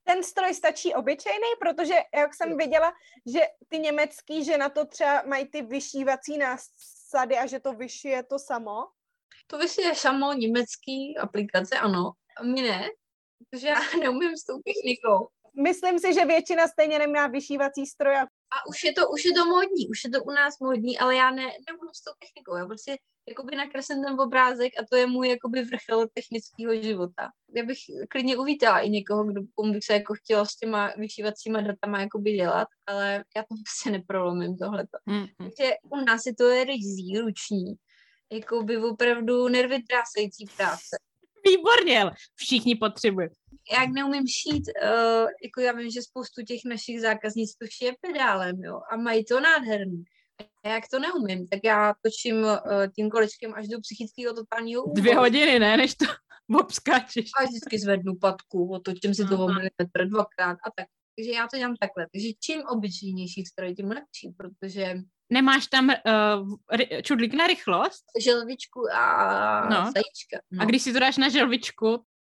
[0.06, 2.92] Ten stroj stačí obyčejný, protože jak jsem viděla,
[3.26, 8.22] že ty německý, že na to třeba mají ty vyšívací násady a že to vyšije
[8.22, 8.86] to samo.
[9.46, 12.12] To vyšije samo německý aplikace, ano.
[12.38, 12.88] A my ne,
[13.38, 15.28] protože já neumím s tou technikou.
[15.62, 19.32] Myslím si, že většina stejně nemá vyšívací stroj a A už je to, už je
[19.32, 22.56] to módní, už je to u nás módní, ale já ne, neumím s tou technikou.
[22.56, 22.96] Já prostě
[23.28, 27.28] jakoby nakreslím ten obrázek a to je můj jakoby vrchol technického života.
[27.56, 27.78] Já bych
[28.10, 32.32] klidně uvítala i někoho, kdo komu bych se jako chtěla s těma vyšívacíma datama jakoby
[32.32, 34.98] dělat, ale já to prostě neprolomím tohleto.
[35.06, 37.74] Mm, Takže u nás je to je ryzí, ruční,
[38.32, 40.96] jakoby opravdu nervy trásající práce.
[41.48, 42.04] Výborně,
[42.34, 43.28] všichni potřebují.
[43.72, 48.56] jak neumím šít, uh, jako já vím, že spoustu těch našich zákaznic to šije pedálem,
[48.64, 50.04] jo, a mají to nádherný.
[50.64, 52.58] A jak to neumím, tak já točím uh,
[52.96, 55.00] tím kolečkem až do psychického totálního úboru.
[55.00, 56.04] Dvě hodiny, ne, než to
[56.60, 57.30] obskáčeš.
[57.40, 60.86] A vždycky zvednu patku, otočím si to o milimetr dvakrát a tak.
[61.16, 62.06] Takže já to dělám takhle.
[62.12, 64.94] Takže čím obyčejnější stroj, tím lepší, protože
[65.32, 66.56] Nemáš tam uh,
[67.02, 68.04] čudlík na rychlost?
[68.24, 69.76] želvičku a No.
[69.76, 70.38] zajíčka.
[70.50, 70.62] No.
[70.62, 71.96] A když si to dáš na želvičku,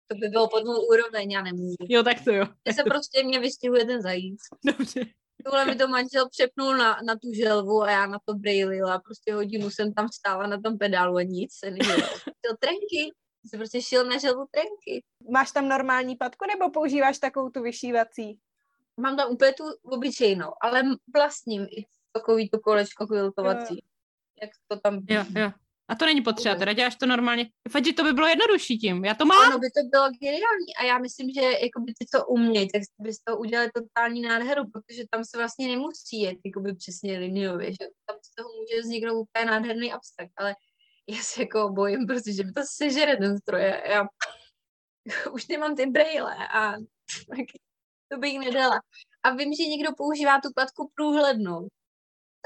[0.08, 1.76] To by bylo pod mou úroveň, já nemůžu.
[1.90, 2.46] jo, tak to jo.
[2.66, 4.40] Mně se prostě mě vystihuje ten zajíc.
[4.66, 5.02] Dobře.
[5.46, 9.00] Tohle mi to manžel přepnul na, na tu želvu a já na to brejlila.
[9.00, 12.08] Prostě hodinu jsem tam stála na tom pedálu a nic se nedělo.
[12.20, 13.14] Chtěl trenky,
[13.46, 15.04] Jsi prostě šel na želvu trenky.
[15.32, 18.40] Máš tam normální patku nebo používáš takovou tu vyšívací?
[19.00, 20.84] Mám tam úplně tu obyčejnou, ale
[21.16, 21.86] vlastním i
[22.18, 23.84] takový to kolečko quiltovací.
[24.42, 25.02] Jak to tam...
[25.10, 25.52] Jo, jo.
[25.90, 27.50] A to není potřeba, teda děláš to normálně.
[27.72, 29.06] Fakt, že to by bylo jednodušší tím.
[29.06, 29.48] Já to mám.
[29.48, 30.76] Ano, by to bylo geniální.
[30.80, 35.04] A já myslím, že jakoby ty, co umějí, tak bys to udělali totální nádheru, protože
[35.10, 39.46] tam se vlastně nemusí jet jakoby přesně liniově, že tam z toho může vzniknout úplně
[39.46, 40.56] nádherný abstrakt, ale
[41.10, 43.62] já se jako bojím, protože mi to sežere ten stroj.
[43.64, 44.08] Já
[45.32, 46.74] už nemám ty braille a
[48.12, 48.80] to bych nedala.
[49.24, 51.68] A vím, že někdo používá tu platku průhlednou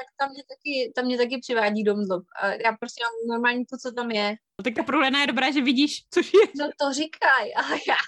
[0.02, 2.24] tak tam mě taky, tam mě taky přivádí domov.
[2.42, 4.30] A já prostě mám normálně to, co tam je.
[4.60, 6.40] No, tak ta průhledná je dobrá, že vidíš, což je.
[6.60, 8.02] No to říkaj, ale já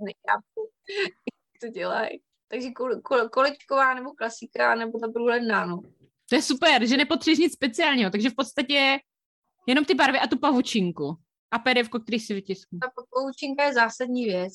[0.00, 0.60] nechápu,
[1.26, 2.22] jak to dělají.
[2.48, 5.82] Takže kol, kol, kolečková nebo klasika, nebo ta průhledná, no.
[6.28, 8.98] To je super, že nepotřebuješ nic speciálního, takže v podstatě
[9.66, 11.16] jenom ty barvy a tu pavučinku.
[11.50, 12.78] A PDF, který si vytisknu.
[12.78, 14.52] Ta pavučinka je zásadní věc.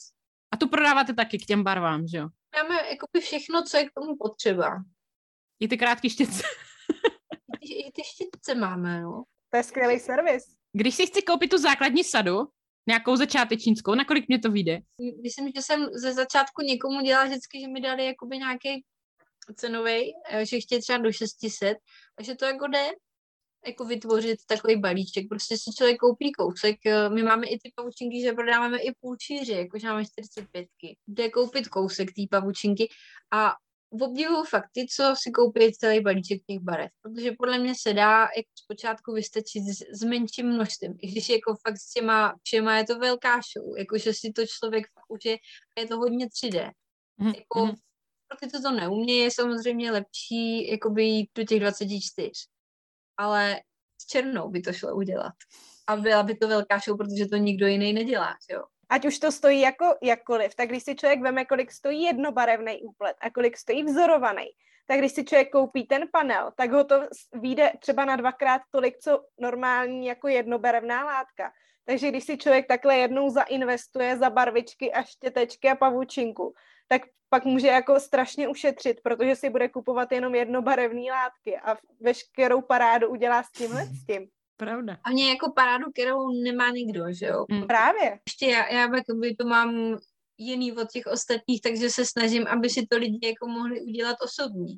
[0.54, 2.28] A tu prodáváte taky k těm barvám, že jo?
[2.56, 4.84] Máme jakoby všechno, co je k tomu potřeba.
[5.60, 6.44] I ty krátké štětce.
[7.62, 9.24] I ty štětce máme, no.
[9.50, 10.44] To je skvělý servis.
[10.74, 12.38] Když si chci koupit tu základní sadu,
[12.88, 14.80] nějakou začátečnickou, nakolik mě to vyjde?
[15.24, 18.84] Myslím, že jsem ze začátku někomu dělala vždycky, že mi dali jakoby nějaký
[19.56, 21.78] cenový, eh, že chtějí třeba do 600,
[22.16, 22.92] takže to jako jde
[23.68, 25.28] jako vytvořit takový balíček.
[25.30, 26.86] Prostě si člověk koupí kousek.
[26.86, 30.68] Eh, my máme i ty pavučinky, že prodáváme i půlčíři, jakože máme 45.
[31.08, 32.90] Jde koupit kousek té pavučinky
[33.32, 33.56] a
[33.90, 38.20] obdivuju fakt ty, co si koupí celý balíček těch barev, protože podle mě se dá
[38.20, 42.84] jako zpočátku vystačit s, s menším množstvím, i když jako fakt s těma všema je
[42.86, 45.38] to velká show, jakože si to člověk fakt užije
[45.78, 46.72] a je to hodně 3D.
[47.20, 47.36] Mm-hmm.
[47.36, 47.76] Jako, mhm.
[48.28, 52.32] pro ty, co to neumí, je samozřejmě lepší jakoby jít do těch 24,
[53.18, 53.60] ale
[54.02, 55.34] s černou by to šlo udělat.
[55.88, 59.32] A byla by to velká show, protože to nikdo jiný nedělá, jo ať už to
[59.32, 63.84] stojí jako jakkoliv, tak když si člověk veme, kolik stojí jednobarevný úplet a kolik stojí
[63.84, 64.46] vzorovaný,
[64.88, 67.02] tak když si člověk koupí ten panel, tak ho to
[67.34, 71.52] vyjde třeba na dvakrát tolik, co normální jako jednobarevná látka.
[71.86, 76.54] Takže když si člověk takhle jednou zainvestuje za barvičky a štětečky a pavučinku,
[76.88, 82.62] tak pak může jako strašně ušetřit, protože si bude kupovat jenom jednobarevné látky a veškerou
[82.62, 84.30] parádu udělá s tímhle s tím.
[84.60, 84.98] Pravda.
[85.04, 87.46] A mě jako parádu, kterou nemá nikdo, že jo?
[87.52, 87.68] Mm.
[87.68, 88.20] Právě.
[88.28, 89.98] Ještě já, já jakoby to mám
[90.38, 94.78] jiný od těch ostatních, takže se snažím, aby si to lidi jako mohli udělat osobní.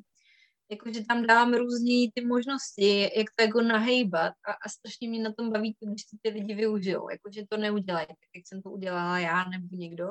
[0.70, 5.32] Jakože tam dávám různé ty možnosti, jak to jako nahejbat a, a strašně mě na
[5.32, 7.10] tom baví, když to ty lidi využijou.
[7.10, 10.08] Jakože to neudělají, tak jak jsem to udělala já nebo někdo,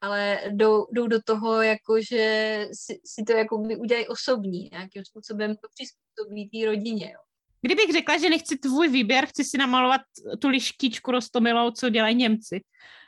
[0.00, 5.68] ale jdou, jdou do toho, jakože si, si to jako udělají osobní, nějakým způsobem to
[5.74, 7.12] přizpůsobí té rodině.
[7.12, 7.31] Jo.
[7.62, 10.00] Kdybych řekla, že nechci tvůj výběr, chci si namalovat
[10.38, 12.60] tu lištičku rostomilou, co dělají Němci,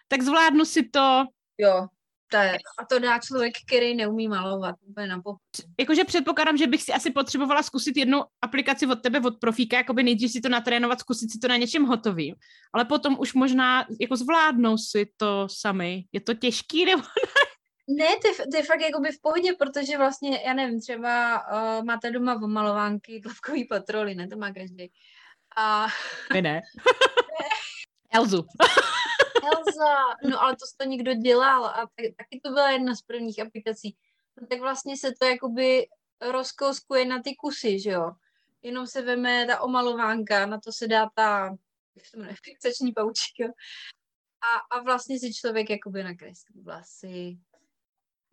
[0.08, 1.24] tak zvládnu si to.
[1.58, 1.86] Jo,
[2.30, 5.22] to je, a to dá člověk, který neumí malovat úplně na.
[5.80, 10.02] Jakože předpokládám, že bych si asi potřebovala zkusit jednu aplikaci od tebe, od profíka, jakoby
[10.02, 12.34] nejdřív si to natrénovat, zkusit si to na něčem hotovým,
[12.72, 16.04] ale potom už možná jako zvládnou si to sami.
[16.12, 17.02] Je to těžký nebo
[17.86, 21.84] ne, to je, to je fakt jakoby v pohodě, protože vlastně, já nevím, třeba uh,
[21.84, 24.92] máte doma omalovánky, dlavkový patroly, ne, to má každý.
[25.56, 25.86] A...
[26.32, 26.62] My ne.
[28.14, 28.46] Elzu.
[29.44, 29.94] Elza,
[30.30, 33.96] no ale to to někdo dělal a tak, taky to byla jedna z prvních aplikací.
[34.40, 35.86] No, tak vlastně se to jakoby
[36.20, 38.12] rozkouskuje na ty kusy, že jo.
[38.62, 41.56] Jenom se veme ta omalovánka, na to se dá ta,
[41.96, 43.44] jak se jmenuje, fixační paučka.
[44.42, 47.38] A, a vlastně si člověk jakoby nakreslí vlasy,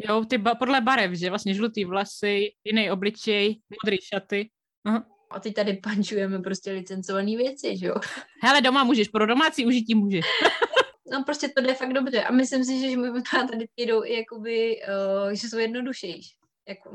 [0.10, 4.50] Jo, ty ba- podle barev, že vlastně žlutý vlasy, jiný obličej, modrý šaty.
[4.86, 5.06] Aha.
[5.32, 7.96] A teď tady pančujeme prostě licencované věci, že jo?
[8.44, 10.26] Hele, doma můžeš, pro domácí užití můžeš.
[11.12, 12.24] no prostě to jde fakt dobře.
[12.24, 14.82] A myslím si, že možná tady jdou i jakoby,
[15.26, 16.36] uh, že jsou jednodušejší,
[16.70, 16.92] jako,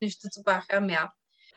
[0.00, 1.08] než to, co páchám já.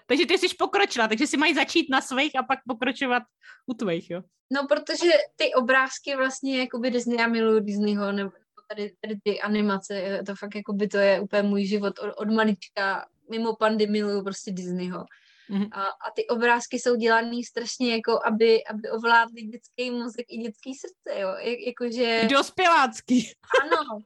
[0.07, 3.23] Takže ty jsi pokročila, takže si mají začít na svých a pak pokročovat
[3.65, 4.21] u tvých, jo?
[4.53, 8.31] No, protože ty obrázky vlastně, jakoby Disney, já miluju Disneyho, nebo
[8.67, 12.29] tady, tady ty animace, to fakt jako by to je úplně můj život od, od
[12.29, 15.05] malička, mimo pandy miluju prostě Disneyho.
[15.49, 15.69] Mm-hmm.
[15.71, 20.73] A, a ty obrázky jsou dělané strašně jako, aby, aby ovládli dětský mozek i dětský
[20.75, 21.29] srdce, jo.
[21.29, 22.27] Jak, jakože...
[22.31, 23.31] Dospělácký.
[23.63, 24.01] Ano.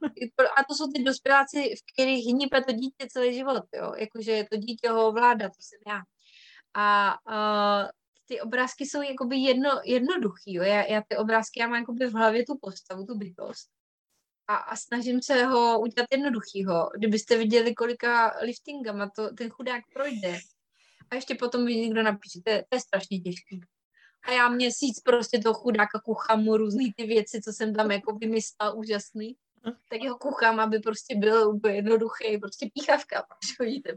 [0.56, 3.92] A to jsou ty dospěláci, v kterých hnípe to dítě celý život, jo.
[3.96, 6.00] Jakože to dítě ho ovládá, to jsem já.
[6.74, 7.90] A uh,
[8.26, 10.62] ty obrázky jsou jakoby jedno, jednoduchý, jo.
[10.62, 13.68] Já, já ty obrázky, já mám jakoby v hlavě tu postavu, tu bytost
[14.48, 16.90] a, a snažím se ho udělat jednoduchýho.
[16.96, 20.38] Kdybyste viděli, kolika liftingama to ten chudák projde.
[21.10, 23.60] A ještě potom mi někdo napíše, to je, to je strašně těžký.
[24.24, 28.14] A já měsíc prostě toho chudáka kuchám mu různý ty věci, co jsem tam jako
[28.14, 29.36] vymyslela úžasný.
[29.88, 33.90] Tak jeho kuchám, aby prostě byl úplně jednoduchý, prostě píchavka, když chodíte.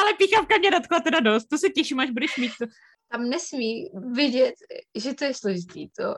[0.00, 2.66] Ale píchavka mě dotkla teda dost, to se těším, až budeš mít to.
[3.08, 4.54] Tam nesmí vidět,
[4.94, 6.14] že to je složitý, to,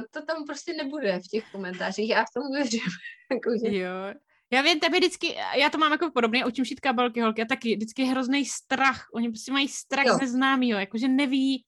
[0.00, 2.80] to, to tam prostě nebude v těch komentářích, já v tom věřím.
[3.32, 3.50] jako.
[3.76, 4.14] Jo,
[4.50, 7.76] já vím, tebe vždycky, já to mám jako podobně, učím šít kabelky holky a taky
[7.76, 9.06] vždycky je hrozný strach.
[9.14, 10.18] Oni prostě mají strach jo.
[10.20, 11.64] neznámýho, jakože neví,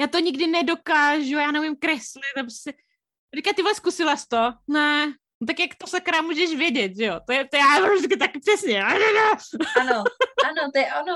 [0.00, 2.72] já to nikdy nedokážu, já nevím kreslit, to prostě,
[3.36, 4.52] říká, ty zkusila jsi to?
[4.68, 5.06] Ne,
[5.40, 7.20] no tak jak to sakra můžeš vědět, že jo?
[7.26, 8.82] To je, to já vždycky tak přesně.
[8.82, 10.04] Ano,
[10.44, 11.14] ano, to je ono.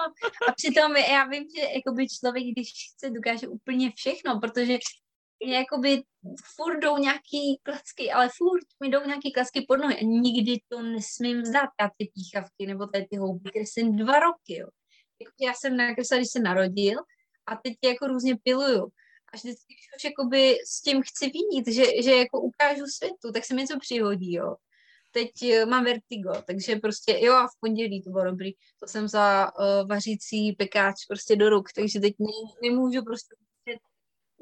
[0.48, 4.78] A přitom já vím, že jakoby člověk, když chce, dokáže úplně všechno, protože
[5.46, 6.02] jakoby
[6.56, 10.82] furt jdou nějaký klacky, ale furt mi jdou nějaký klacky pod nohy a nikdy to
[10.82, 14.68] nesmím vzdát, já ty píchavky nebo tady ty houby kreslím dva roky, jo.
[15.20, 16.98] Jako já jsem nakreslila, když se narodil
[17.46, 18.88] a teď jako různě piluju.
[19.32, 23.44] Až vždycky, když už jakoby s tím chci vínit, že, že jako ukážu světu, tak
[23.44, 24.56] se mi něco přihodí, jo.
[25.10, 29.08] Teď uh, mám vertigo, takže prostě, jo a v pondělí to bylo dobrý, to jsem
[29.08, 33.34] za uh, vařící pekáč prostě do ruk, takže teď ne, nemůžu prostě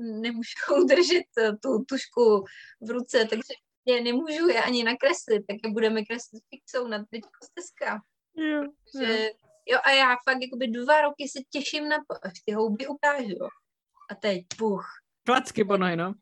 [0.01, 0.53] nemůžu
[0.85, 2.45] udržet eh, tu tušku
[2.81, 7.23] v ruce, takže je nemůžu je ani nakreslit, tak je budeme kreslit fixou na teď
[7.45, 8.01] steska.
[8.37, 8.63] Jo,
[8.99, 9.31] že,
[9.67, 13.45] jo, a já fakt jakoby dva roky se těším na to, až ty houby ukážu.
[14.11, 14.87] A teď, puch.
[15.27, 16.15] Klacky po no.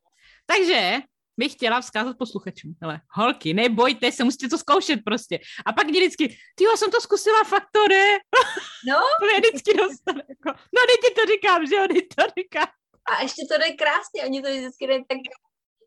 [0.46, 0.98] Takže
[1.38, 2.74] bych chtěla vzkázat posluchačům.
[2.82, 5.38] Hele, holky, nebojte se, musíte to zkoušet prostě.
[5.66, 8.18] A pak vždycky, ty já jsem to zkusila, fakt to ne.
[8.88, 8.94] No.
[9.20, 10.22] to vždycky dostane.
[10.28, 12.77] Jako, no, teď ti to říkám, že jo, to říkám.
[13.10, 15.18] A ještě to jde krásně, oni to vždycky jde tak,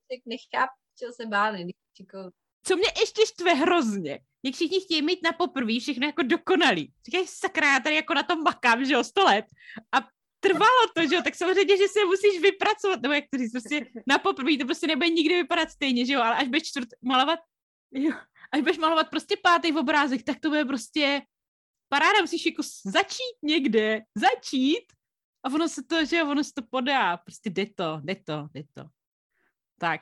[0.09, 1.59] tak nechápu, čeho se báli.
[1.99, 2.17] Jako...
[2.65, 6.93] Co mě ještě štve hrozně, jak všichni chtějí mít na poprvé všechno jako dokonalý.
[7.05, 9.45] Říkají, sakra, já tady jako na tom makám, že jo, sto let.
[9.91, 10.07] A
[10.39, 13.85] trvalo to, že jo, tak samozřejmě, že se musíš vypracovat, nebo jak to říct, prostě
[14.07, 17.39] na poprvé to prostě nebude nikdy vypadat stejně, že jo, ale až budeš čtvrt malovat,
[17.91, 18.13] jo,
[18.51, 21.21] až budeš malovat prostě pátý v obrázek, tak to bude prostě
[21.89, 24.85] paráda, musíš jako začít někde, začít
[25.43, 27.17] a ono se to, že ono se to podá.
[27.17, 28.83] Prostě jde to, jde to, jde to.
[29.79, 30.01] Tak.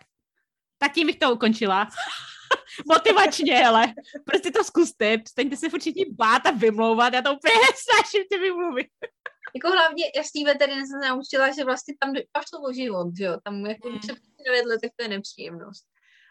[0.77, 1.87] Tak tím bych to ukončila.
[2.87, 3.93] Motivačně, ale
[4.25, 5.17] prostě to zkuste.
[5.17, 7.13] Přestaňte se všichni bát a vymlouvat.
[7.13, 8.87] Já to úplně snažím ty vymluvit.
[9.55, 13.23] Jako hlavně, já z té veteriny jsem naučila, že vlastně tam pašlo o život, že
[13.23, 13.37] jo.
[13.43, 13.99] Tam jako mm.
[13.99, 15.85] třeba 9 letech to je nepříjemnost.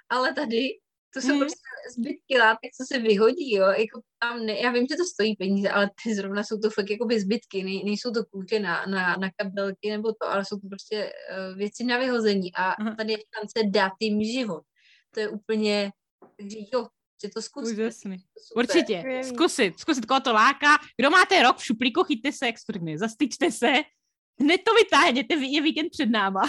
[0.09, 0.69] Ale tady
[1.15, 1.39] to jsou hmm.
[1.39, 5.37] prostě zbytky látek, co se vyhodí, jo, jako tam ne, já vím, že to stojí
[5.37, 9.17] peníze, ale ty zrovna jsou to fakt jako zbytky, ne, nejsou to kůže na, na,
[9.17, 12.95] na kabelky nebo to, ale jsou to prostě uh, věci na vyhození a Aha.
[12.95, 14.63] tady je šance dát jim život.
[15.15, 15.93] To je úplně,
[16.37, 16.87] takže jo,
[17.23, 17.73] že to zkusit.
[17.73, 18.17] Úžasný.
[18.57, 20.79] Určitě, zkusit, zkusit, koho to láká.
[20.97, 22.57] Kdo máte rok v šuplíku, chyťte se, jak
[22.97, 23.73] zastyčte se,
[24.41, 26.43] hned to vytáhněte, je víkend před náma.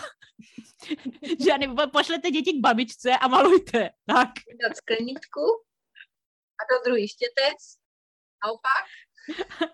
[1.45, 3.89] že nebo pošlete děti k babičce a malujte.
[4.05, 4.29] Tak.
[4.61, 5.45] Dát skleničku
[6.59, 7.57] a do druhý štětec.
[8.45, 8.85] Naopak.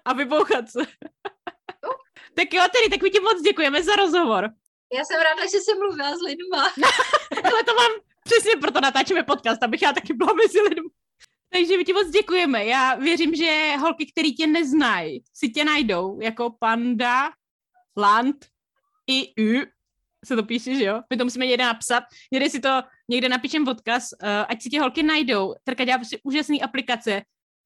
[0.06, 0.80] A vybouchat se.
[2.36, 4.50] tak jo, tedy, tak my ti moc děkujeme za rozhovor.
[4.94, 6.64] Já jsem ráda, že jsem mluvila s lidma.
[7.44, 7.92] Ale to mám
[8.24, 10.90] přesně proto natáčíme podcast, abych já taky byla mezi lidmi.
[11.50, 12.66] Takže my ti moc děkujeme.
[12.66, 17.32] Já věřím, že holky, které tě neznají, si tě najdou jako panda,
[17.98, 18.36] land,
[19.08, 19.66] i u,
[20.26, 21.02] se to píše, že jo?
[21.10, 22.04] My to musíme někde napsat.
[22.32, 25.54] Někde si to, někde napíšem odkaz, uh, ať si tě holky najdou.
[25.64, 27.22] Terka dělá prostě úžasné aplikace,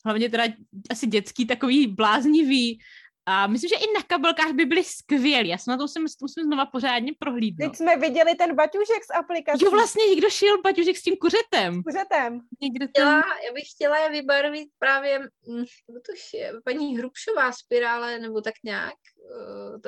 [0.05, 0.43] hlavně teda
[0.89, 2.80] asi dětský, takový bláznivý,
[3.32, 5.49] a myslím, že i na kabelkách by byly skvělý.
[5.49, 7.69] Já jsem na to musím, musím znova pořádně prohlídnout.
[7.69, 9.65] Teď jsme viděli ten baťužek z aplikace.
[9.65, 11.84] Jo, vlastně někdo šil baťužek s tím kuřetem.
[11.84, 12.41] Kuřetem.
[12.61, 12.89] Někdo tam...
[12.89, 15.65] chtěla, já bych chtěla je vybarvit právě, hm,
[16.05, 18.99] to je paní Hrubšová spirále, nebo tak nějak,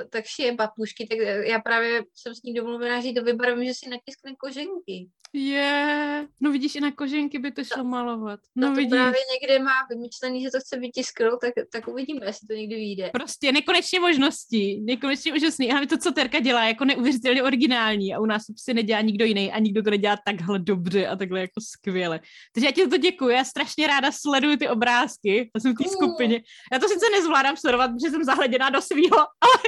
[0.10, 1.18] tak šije bapušky, tak
[1.48, 5.10] já právě jsem s ní domluvená, že to vybarvím, že si natiskne koženky.
[5.34, 6.26] Je, yeah.
[6.42, 8.40] no vidíš, i na koženky by to šlo malovat.
[8.56, 8.92] No, no to vidíš.
[8.92, 13.10] právě někde má vymyšlený, že to chce vytisknout, tak, tak uvidíme, jestli to někdy vyjde.
[13.14, 15.72] Prostě nekonečně možností, nekonečně úžasný.
[15.72, 19.26] A to, co Terka dělá, jako neuvěřitelně originální a u nás to prostě nedělá nikdo
[19.26, 22.20] jiný a nikdo to nedělá takhle dobře a takhle jako skvěle.
[22.54, 25.90] Takže já ti to děkuji, já strašně ráda sleduju ty obrázky, já jsem v té
[25.90, 26.42] skupině.
[26.74, 29.64] Já to sice nezvládám sledovat, protože jsem zahleděná do svého, ale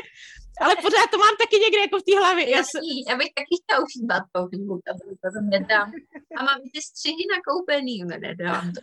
[0.61, 2.49] ale pořád to mám taky někde jako v té hlavě.
[2.49, 2.81] Já, jsem...
[3.09, 4.93] já bych taky chtěla užívat Facebook, to
[5.33, 5.91] to nedám.
[6.37, 8.81] A mám ty střihy nakoupený, nedám to.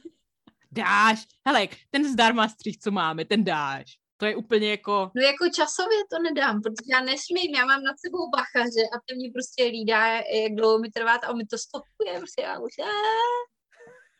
[0.73, 1.27] Dáš.
[1.47, 3.85] Hele, ten zdarma střih, co máme, ten dáš.
[4.17, 5.11] To je úplně jako...
[5.17, 9.17] No jako časově to nedám, protože já nesmím, já mám nad sebou bachaře a ten
[9.17, 10.07] mě prostě lídá,
[10.43, 12.73] jak dlouho mi trvá a mi to stopuje, prostě já už...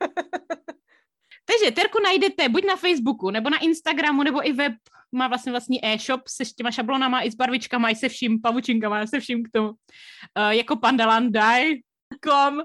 [1.51, 4.73] Takže Terku najdete buď na Facebooku, nebo na Instagramu, nebo i web
[5.13, 9.07] má vlastně vlastní e-shop se s těma šablonama i s barvičkama, i se vším, pavučinkama,
[9.07, 9.69] se vším k tomu.
[9.69, 9.75] Uh,
[10.51, 12.63] jako pandalandai.com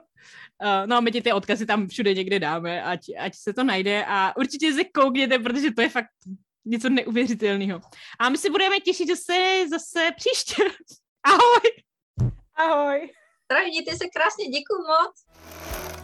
[0.64, 3.64] Uh, no a my ti ty odkazy tam všude někde dáme, ať, ať se to
[3.64, 6.08] najde a určitě se koukněte, protože to je fakt
[6.66, 7.82] něco neuvěřitelného.
[8.20, 10.64] A my si budeme těšit zase, zase příště.
[11.24, 11.84] Ahoj!
[12.56, 13.10] Ahoj!
[13.48, 15.95] Tak mějte se krásně, děkuji moc.